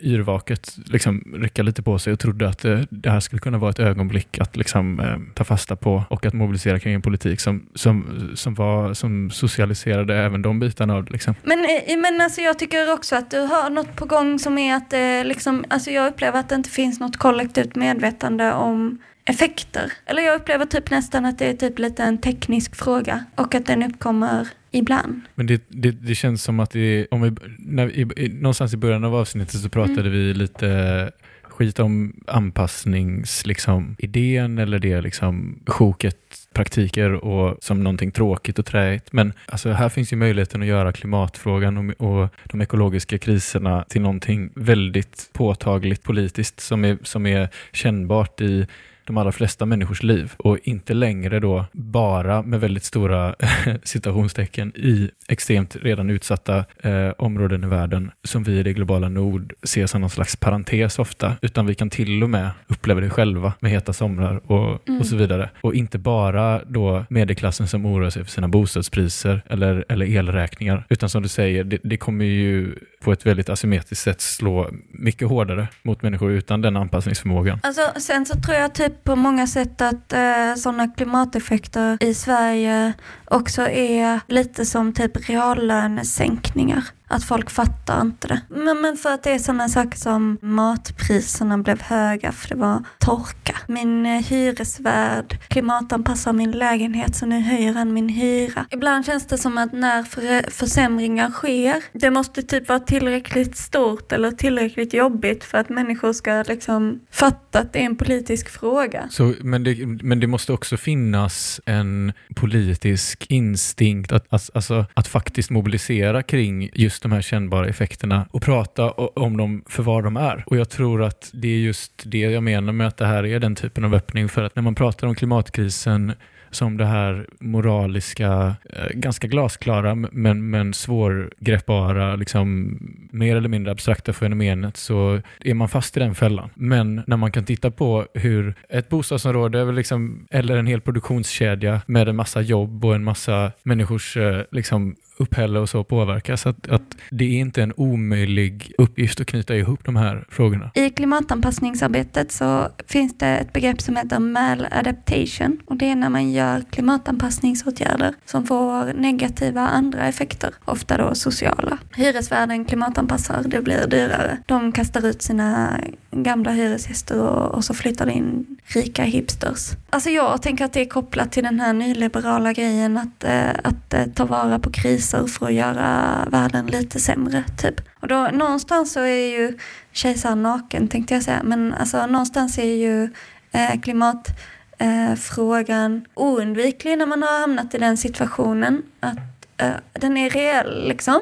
yrvaket, 0.00 0.76
liksom 0.86 1.34
rycka 1.36 1.62
lite 1.62 1.82
på 1.82 1.98
sig 1.98 2.12
och 2.12 2.18
trodde 2.18 2.48
att 2.48 2.64
eh, 2.64 2.80
det 2.90 3.10
här 3.10 3.20
skulle 3.20 3.40
kunna 3.40 3.58
vara 3.58 3.70
ett 3.70 3.78
ögonblick 3.78 4.38
att 4.38 4.56
liksom, 4.56 5.00
eh, 5.00 5.34
ta 5.34 5.44
fasta 5.44 5.76
på 5.76 6.04
och 6.08 6.26
att 6.26 6.34
mobilisera 6.34 6.78
kring 6.78 6.94
en 6.94 7.02
politik 7.02 7.40
som, 7.40 7.66
som, 7.74 8.30
som, 8.34 8.54
var, 8.54 8.94
som 8.94 9.30
socialiserade 9.30 10.16
även 10.16 10.42
de 10.42 10.60
bitarna 10.60 10.94
av 10.94 11.04
det. 11.04 11.12
Liksom. 11.12 11.34
Men, 11.42 11.58
eh, 11.58 11.98
men 11.98 12.20
alltså 12.20 12.40
jag 12.40 12.58
tycker 12.58 12.92
också 12.92 13.16
att 13.16 13.30
du 13.30 13.38
har 13.38 13.70
något 13.70 13.96
på 13.96 14.04
gång 14.04 14.38
som 14.38 14.58
är 14.58 14.76
att 14.76 14.92
eh, 14.92 15.24
liksom, 15.24 15.64
alltså 15.68 15.90
jag 15.90 16.12
upplever 16.12 16.40
att 16.40 16.48
det 16.48 16.54
inte 16.54 16.70
finns 16.70 17.00
något 17.00 17.16
kollektivt 17.16 17.76
medvetande 17.76 18.52
om 18.52 18.98
effekter. 19.30 19.92
Eller 20.06 20.22
jag 20.22 20.40
upplever 20.40 20.66
typ 20.66 20.90
nästan 20.90 21.24
att 21.24 21.38
det 21.38 21.46
är 21.46 21.54
typ 21.54 21.78
lite 21.78 22.02
en 22.02 22.18
teknisk 22.18 22.76
fråga 22.76 23.24
och 23.34 23.54
att 23.54 23.66
den 23.66 23.82
uppkommer 23.82 24.48
ibland. 24.70 25.20
Men 25.34 25.46
det, 25.46 25.62
det, 25.68 25.90
det 25.90 26.14
känns 26.14 26.42
som 26.42 26.60
att 26.60 26.70
det, 26.70 27.06
om 27.10 27.22
vi, 27.22 27.32
när 27.58 27.98
i, 27.98 28.28
någonstans 28.28 28.74
i 28.74 28.76
början 28.76 29.04
av 29.04 29.14
avsnittet 29.14 29.60
så 29.60 29.68
pratade 29.68 30.10
vi 30.10 30.34
lite 30.34 31.10
skit 31.42 31.78
om 31.78 32.14
anpassnings, 32.26 33.46
liksom, 33.46 33.96
idén 33.98 34.58
eller 34.58 34.78
det 34.78 35.00
liksom, 35.00 35.58
sjoket 35.66 36.16
praktiker 36.54 37.12
och 37.12 37.58
som 37.60 37.82
någonting 37.82 38.10
tråkigt 38.10 38.58
och 38.58 38.66
träigt. 38.66 39.12
Men 39.12 39.32
alltså, 39.46 39.70
här 39.70 39.88
finns 39.88 40.12
ju 40.12 40.16
möjligheten 40.16 40.62
att 40.62 40.68
göra 40.68 40.92
klimatfrågan 40.92 41.78
och, 41.78 42.10
och 42.10 42.28
de 42.44 42.60
ekologiska 42.60 43.18
kriserna 43.18 43.84
till 43.88 44.02
någonting 44.02 44.50
väldigt 44.54 45.30
påtagligt 45.32 46.02
politiskt 46.02 46.60
som 46.60 46.84
är, 46.84 46.98
som 47.02 47.26
är 47.26 47.48
kännbart 47.72 48.40
i 48.40 48.66
de 49.10 49.18
allra 49.18 49.32
flesta 49.32 49.66
människors 49.66 50.02
liv 50.02 50.32
och 50.36 50.58
inte 50.62 50.94
längre 50.94 51.40
då 51.40 51.64
bara 51.72 52.42
med 52.42 52.60
väldigt 52.60 52.84
stora 52.84 53.34
citationstecken 53.82 54.72
i 54.76 55.10
extremt 55.28 55.76
redan 55.76 56.10
utsatta 56.10 56.64
eh, 56.82 57.08
områden 57.18 57.64
i 57.64 57.66
världen 57.66 58.10
som 58.24 58.42
vi 58.44 58.58
i 58.58 58.62
det 58.62 58.72
globala 58.72 59.08
nord 59.08 59.52
ser 59.62 59.86
som 59.86 60.00
någon 60.00 60.10
slags 60.10 60.36
parentes 60.36 60.98
ofta, 60.98 61.36
utan 61.42 61.66
vi 61.66 61.74
kan 61.74 61.90
till 61.90 62.22
och 62.22 62.30
med 62.30 62.50
uppleva 62.68 63.00
det 63.00 63.10
själva 63.10 63.52
med 63.60 63.70
heta 63.70 63.92
somrar 63.92 64.40
och, 64.52 64.70
Mm. 64.88 65.00
och 65.00 65.06
så 65.06 65.16
vidare. 65.16 65.50
Och 65.60 65.74
inte 65.74 65.98
bara 65.98 66.60
då 66.64 67.04
medelklassen 67.10 67.66
som 67.68 67.86
oroar 67.86 68.10
sig 68.10 68.24
för 68.24 68.30
sina 68.30 68.48
bostadspriser 68.48 69.42
eller, 69.48 69.84
eller 69.88 70.06
elräkningar, 70.06 70.84
utan 70.88 71.08
som 71.08 71.22
du 71.22 71.28
säger, 71.28 71.64
det, 71.64 71.78
det 71.82 71.96
kommer 71.96 72.24
ju 72.24 72.74
på 73.04 73.12
ett 73.12 73.26
väldigt 73.26 73.48
asymmetriskt 73.48 74.04
sätt 74.04 74.20
slå 74.20 74.70
mycket 74.88 75.28
hårdare 75.28 75.68
mot 75.82 76.02
människor 76.02 76.32
utan 76.32 76.60
den 76.60 76.76
anpassningsförmågan. 76.76 77.60
Alltså, 77.62 77.92
sen 77.96 78.26
så 78.26 78.40
tror 78.40 78.56
jag 78.56 78.74
typ 78.74 79.04
på 79.04 79.16
många 79.16 79.46
sätt 79.46 79.80
att 79.80 80.12
eh, 80.12 80.54
sådana 80.56 80.88
klimateffekter 80.88 81.98
i 82.00 82.14
Sverige 82.14 82.92
också 83.24 83.62
är 83.62 84.20
lite 84.26 84.64
som 84.64 84.92
typ 84.92 85.28
reallönesänkningar. 85.28 86.84
Att 87.10 87.24
folk 87.24 87.50
fattar 87.50 88.00
inte 88.00 88.28
det. 88.28 88.40
Men, 88.48 88.80
men 88.80 88.96
för 88.96 89.14
att 89.14 89.22
det 89.22 89.30
är 89.30 89.38
sådana 89.38 89.68
saker 89.68 89.98
som 89.98 90.38
matpriserna 90.42 91.58
blev 91.58 91.82
höga 91.82 92.32
för 92.32 92.48
det 92.48 92.54
var 92.54 92.82
torka. 92.98 93.56
Min 93.66 94.06
eh, 94.06 94.22
hyresvärd 94.22 95.38
klimatanpassar 95.48 96.32
min 96.32 96.50
lägenhet 96.50 97.16
så 97.16 97.26
nu 97.26 97.40
höjer 97.40 97.72
han 97.72 97.92
min 97.92 98.08
hyra. 98.08 98.66
Ibland 98.70 99.06
känns 99.06 99.26
det 99.26 99.38
som 99.38 99.58
att 99.58 99.72
när 99.72 100.02
för, 100.02 100.50
försämringar 100.50 101.30
sker, 101.30 101.82
det 101.92 102.10
måste 102.10 102.42
typ 102.42 102.68
vara 102.68 102.80
tillräckligt 102.80 103.56
stort 103.56 104.12
eller 104.12 104.30
tillräckligt 104.30 104.94
jobbigt 104.94 105.44
för 105.44 105.58
att 105.58 105.68
människor 105.68 106.12
ska 106.12 106.44
liksom 106.48 107.00
fatta 107.10 107.58
att 107.58 107.72
det 107.72 107.78
är 107.78 107.86
en 107.86 107.96
politisk 107.96 108.48
fråga. 108.48 109.08
Så, 109.10 109.34
men, 109.40 109.64
det, 109.64 109.86
men 109.86 110.20
det 110.20 110.26
måste 110.26 110.52
också 110.52 110.76
finnas 110.76 111.60
en 111.66 112.12
politisk 112.34 113.26
instinkt 113.28 114.12
att, 114.12 114.26
alltså, 114.30 114.86
att 114.94 115.08
faktiskt 115.08 115.50
mobilisera 115.50 116.22
kring 116.22 116.70
just 116.74 116.99
de 117.02 117.12
här 117.12 117.20
kännbara 117.20 117.68
effekterna 117.68 118.26
och 118.30 118.42
prata 118.42 118.90
om 118.90 119.36
dem 119.36 119.64
för 119.68 119.82
vad 119.82 120.04
de 120.04 120.16
är. 120.16 120.44
Och 120.46 120.56
jag 120.56 120.70
tror 120.70 121.02
att 121.02 121.30
det 121.32 121.48
är 121.48 121.58
just 121.58 122.02
det 122.04 122.18
jag 122.18 122.42
menar 122.42 122.72
med 122.72 122.86
att 122.86 122.96
det 122.96 123.06
här 123.06 123.26
är 123.26 123.40
den 123.40 123.54
typen 123.54 123.84
av 123.84 123.94
öppning. 123.94 124.28
För 124.28 124.42
att 124.42 124.56
när 124.56 124.62
man 124.62 124.74
pratar 124.74 125.06
om 125.06 125.14
klimatkrisen 125.14 126.12
som 126.50 126.76
det 126.76 126.84
här 126.84 127.26
moraliska, 127.40 128.56
eh, 128.70 128.88
ganska 128.94 129.26
glasklara 129.26 129.94
men, 129.94 130.50
men 130.50 130.74
svårgreppbara, 130.74 132.16
liksom, 132.16 132.78
mer 133.10 133.36
eller 133.36 133.48
mindre 133.48 133.72
abstrakta 133.72 134.12
fenomenet 134.12 134.76
så 134.76 135.20
är 135.40 135.54
man 135.54 135.68
fast 135.68 135.96
i 135.96 136.00
den 136.00 136.14
fällan. 136.14 136.50
Men 136.54 137.02
när 137.06 137.16
man 137.16 137.32
kan 137.32 137.44
titta 137.44 137.70
på 137.70 138.06
hur 138.14 138.54
ett 138.68 138.88
bostadsområde 138.88 139.60
eller 139.60 139.72
liksom, 139.72 140.26
eller 140.30 140.56
en 140.56 140.66
hel 140.66 140.80
produktionskedja 140.80 141.80
med 141.86 142.08
en 142.08 142.16
massa 142.16 142.40
jobb 142.40 142.84
och 142.84 142.94
en 142.94 143.04
massa 143.04 143.52
människors 143.62 144.16
eh, 144.16 144.42
liksom, 144.50 144.96
upphälle 145.20 145.58
och 145.58 145.68
så 145.68 145.84
påverkas, 145.84 146.46
att, 146.46 146.68
att 146.68 146.96
det 147.10 147.24
är 147.24 147.38
inte 147.38 147.62
en 147.62 147.72
omöjlig 147.76 148.72
uppgift 148.78 149.20
att 149.20 149.26
knyta 149.26 149.56
ihop 149.56 149.84
de 149.84 149.96
här 149.96 150.24
frågorna. 150.28 150.70
I 150.74 150.90
klimatanpassningsarbetet 150.90 152.32
så 152.32 152.68
finns 152.86 153.18
det 153.18 153.26
ett 153.26 153.52
begrepp 153.52 153.80
som 153.80 153.96
heter 153.96 154.18
maladaptation 154.18 155.58
och 155.66 155.76
det 155.76 155.90
är 155.90 155.96
när 155.96 156.08
man 156.08 156.32
gör 156.32 156.62
klimatanpassningsåtgärder 156.70 158.14
som 158.24 158.46
får 158.46 158.92
negativa 158.92 159.60
andra 159.60 160.08
effekter, 160.08 160.54
ofta 160.64 160.96
då 160.96 161.14
sociala. 161.14 161.78
Hyresvärden 161.96 162.64
klimatanpassar, 162.64 163.42
det 163.46 163.62
blir 163.62 163.86
dyrare. 163.86 164.38
De 164.46 164.72
kastar 164.72 165.06
ut 165.06 165.22
sina 165.22 165.80
gamla 166.10 166.50
hyresgäster 166.50 167.20
och, 167.20 167.54
och 167.54 167.64
så 167.64 167.74
flyttar 167.74 168.06
det 168.06 168.12
in 168.12 168.58
rika 168.64 169.02
hipsters. 169.02 169.70
Alltså 169.90 170.10
jag 170.10 170.42
tänker 170.42 170.64
att 170.64 170.72
det 170.72 170.80
är 170.80 170.88
kopplat 170.88 171.32
till 171.32 171.42
den 171.42 171.60
här 171.60 171.72
nyliberala 171.72 172.52
grejen 172.52 172.98
att, 172.98 173.24
eh, 173.24 173.50
att 173.64 173.94
eh, 173.94 174.04
ta 174.14 174.24
vara 174.24 174.58
på 174.58 174.70
kriser 175.10 175.26
för 175.26 175.46
att 175.46 175.52
göra 175.52 176.26
världen 176.30 176.66
lite 176.66 177.00
sämre, 177.00 177.44
typ. 177.58 177.80
Och 178.00 178.08
då 178.08 178.28
någonstans 178.32 178.92
så 178.92 179.00
är 179.00 179.38
ju 179.38 179.58
kejsaren 179.92 180.42
naken 180.42 180.88
tänkte 180.88 181.14
jag 181.14 181.22
säga, 181.22 181.40
men 181.44 181.74
alltså 181.74 182.06
någonstans 182.06 182.58
är 182.58 182.74
ju 182.74 183.08
eh, 183.52 183.80
klimatfrågan 183.80 185.96
eh, 185.96 186.02
oundviklig 186.14 186.98
när 186.98 187.06
man 187.06 187.22
har 187.22 187.40
hamnat 187.40 187.74
i 187.74 187.78
den 187.78 187.96
situationen 187.96 188.82
att 189.00 189.18
eh, 189.56 189.70
den 189.92 190.16
är 190.16 190.30
reell 190.30 190.88
liksom. 190.88 191.20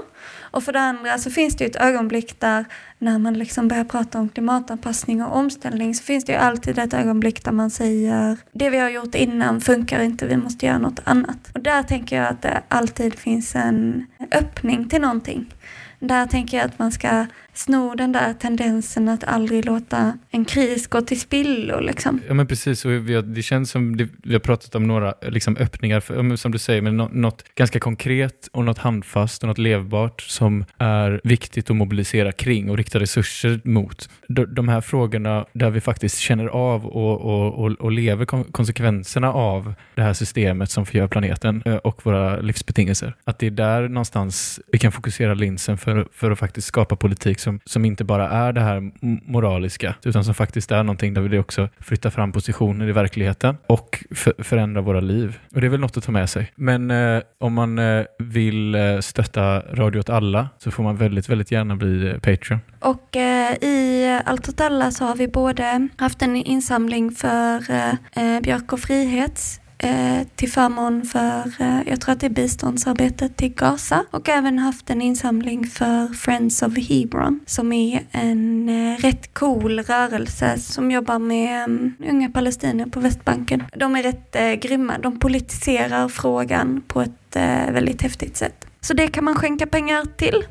Och 0.51 0.65
för 0.65 0.73
det 0.73 0.81
andra 0.81 1.19
så 1.19 1.31
finns 1.31 1.57
det 1.57 1.65
ju 1.65 1.71
ett 1.71 1.77
ögonblick 1.77 2.41
där 2.41 2.65
när 2.99 3.19
man 3.19 3.35
liksom 3.35 3.69
börjar 3.69 3.85
prata 3.85 4.19
om 4.19 4.29
klimatanpassning 4.29 5.23
och 5.23 5.37
omställning 5.37 5.95
så 5.95 6.05
finns 6.05 6.25
det 6.25 6.33
ju 6.33 6.39
alltid 6.39 6.79
ett 6.79 6.95
ögonblick 6.95 7.45
där 7.45 7.53
man 7.53 7.71
säger 7.71 8.37
det 8.53 8.71
vi 8.71 8.79
har 8.79 8.89
gjort 8.89 9.15
innan 9.15 9.61
funkar 9.61 10.01
inte, 10.03 10.27
vi 10.27 10.37
måste 10.37 10.67
göra 10.67 10.79
något 10.79 11.01
annat. 11.05 11.51
Och 11.55 11.61
där 11.61 11.83
tänker 11.83 12.17
jag 12.17 12.27
att 12.29 12.43
det 12.43 12.63
alltid 12.69 13.15
finns 13.15 13.55
en 13.55 14.07
öppning 14.33 14.89
till 14.89 15.01
någonting. 15.01 15.55
Där 16.01 16.27
tänker 16.27 16.57
jag 16.57 16.67
att 16.67 16.79
man 16.79 16.93
ska 16.93 17.27
sno 17.59 17.95
den 17.95 18.13
där 18.13 18.35
tendensen 18.35 19.09
att 19.09 19.25
aldrig 19.25 19.65
låta 19.65 20.19
en 20.31 20.45
kris 20.45 20.87
gå 20.87 21.01
till 21.01 21.21
spillo 21.21 21.81
liksom. 21.81 22.21
Ja 22.29 22.35
men 22.35 22.47
precis, 22.47 22.85
och 22.85 22.91
vi 22.91 23.15
har, 23.15 23.23
det 23.23 23.43
känns 23.43 23.71
som 23.71 23.97
det, 23.97 24.09
vi 24.23 24.33
har 24.33 24.41
pratat 24.41 24.75
om 24.75 24.87
några 24.87 25.15
liksom, 25.23 25.57
öppningar, 25.57 26.01
för, 26.01 26.37
som 26.37 26.53
du 26.53 26.59
säger, 26.59 26.83
men 26.83 26.97
något 26.97 27.45
ganska 27.55 27.81
konkret 27.81 28.49
och 28.53 28.65
något 28.65 28.79
handfast 28.79 29.43
och 29.43 29.49
något 29.49 29.59
levbart 29.59 30.21
som 30.21 30.65
är 30.79 31.21
viktigt 31.25 31.71
att 31.71 31.77
mobilisera 31.77 32.33
kring 32.33 32.71
och 32.71 32.77
rikta 32.77 33.01
resurser 33.01 33.61
mot. 33.65 34.11
De, 34.29 34.55
de 34.55 34.69
här 34.69 34.81
frågorna 34.81 35.47
där 35.53 35.71
vi 35.71 35.81
faktiskt 35.81 36.19
känner 36.19 36.47
av 36.47 36.87
och, 36.87 37.21
och, 37.21 37.65
och, 37.65 37.73
och 37.73 37.93
lever 37.93 38.25
kon 38.25 38.45
konsekvenserna 38.45 39.33
av 39.33 39.75
det 39.95 40.03
här 40.03 40.13
systemet 40.13 40.71
som 40.71 40.87
förgör 40.87 41.09
planeten 41.09 41.63
eh, 41.67 41.77
och 41.77 42.07
våra 42.07 42.41
livsbetingelser. 42.41 43.15
Att 43.25 43.39
det 43.39 43.47
är 43.47 43.51
där 43.51 43.89
någonstans 43.89 44.61
vi 44.73 44.79
kan 44.79 44.93
fokusera 44.93 45.35
linsen 45.35 45.79
för, 45.79 46.09
för 46.13 46.31
att 46.31 46.39
faktiskt 46.39 46.69
skapa 46.69 46.97
politik 46.97 47.39
som, 47.49 47.61
som 47.65 47.85
inte 47.85 48.05
bara 48.05 48.29
är 48.29 48.53
det 48.53 48.61
här 48.61 48.91
moraliska, 49.33 49.95
utan 50.05 50.25
som 50.25 50.35
faktiskt 50.35 50.71
är 50.71 50.83
någonting 50.83 51.15
där 51.15 51.23
vi 51.23 51.39
också 51.39 51.69
flyttar 51.81 52.11
fram 52.11 52.33
positioner 52.33 52.89
i 52.89 52.93
verkligheten 52.93 53.57
och 53.67 54.05
förändrar 54.39 54.83
våra 54.83 55.01
liv. 55.01 55.39
Och 55.55 55.61
det 55.61 55.67
är 55.67 55.71
väl 55.71 55.81
något 55.81 55.97
att 55.97 56.05
ta 56.05 56.13
med 56.13 56.31
sig. 56.31 56.53
Men 56.55 56.91
eh, 56.91 57.23
om 57.39 57.53
man 57.53 57.79
eh, 57.79 58.05
vill 58.19 58.75
eh, 58.75 58.99
stötta 59.01 59.61
Radio 59.61 59.99
åt 59.99 60.11
alla 60.11 60.49
så 60.59 60.71
får 60.71 60.83
man 60.83 60.97
väldigt, 60.97 61.29
väldigt 61.29 61.53
gärna 61.53 61.77
bli 61.77 62.09
eh, 62.09 62.15
Patreon. 62.15 62.61
Och 62.81 63.17
eh, 63.17 63.55
i 63.55 64.21
Allt 64.25 64.49
åt 64.49 64.61
alla 64.61 64.91
så 64.91 65.05
har 65.05 65.17
vi 65.17 65.29
både 65.29 65.89
haft 65.97 66.23
en 66.23 66.37
insamling 66.37 67.11
för 67.11 67.71
eh, 67.71 67.89
eh 67.89 68.41
Björk 68.43 68.73
och 68.73 68.81
Frihets 68.81 69.61
eh, 69.79 70.27
till 70.37 70.51
förmån 70.51 71.05
för, 71.05 71.53
eh, 71.59 71.81
jag 71.87 72.01
tror 72.01 72.13
att 72.13 72.21
det 72.21 72.27
är 72.27 72.31
biståndsarbetet 72.31 73.37
till 73.37 73.55
Gaza 73.55 74.05
och 74.11 74.29
även 74.29 74.59
haft 74.59 74.91
en 74.91 75.03
insamling 75.03 75.67
för 75.67 76.15
Friends 76.15 76.63
of 76.63 76.79
Hebron 76.79 77.41
som 77.47 77.73
är 77.73 78.07
en 78.11 78.69
eh, 78.69 78.97
rätt 78.99 79.35
cool 79.35 79.81
rörelse 79.81 80.59
som 80.59 80.91
jobbar 80.91 81.19
med 81.19 81.65
mm, 81.65 81.95
unga 82.09 82.31
palestinier 82.31 82.87
på 82.87 83.01
Västbanken. 83.01 83.65
De 83.77 83.97
är 83.97 84.03
rätt 84.03 84.37
eh, 84.37 84.53
grymma, 84.53 84.99
de 84.99 85.19
politiserar 85.19 86.09
frågan 86.09 86.83
på 86.89 87.01
ett 87.01 87.37
eh, 87.37 87.71
väldigt 87.73 88.03
häftigt 88.03 88.37
sätt. 88.37 88.65
Så 88.81 88.95
det 88.95 89.07
kan 89.07 89.25
man 89.25 89.35
skänka 89.35 89.67
pengar 89.67 90.05
till. 90.17 90.45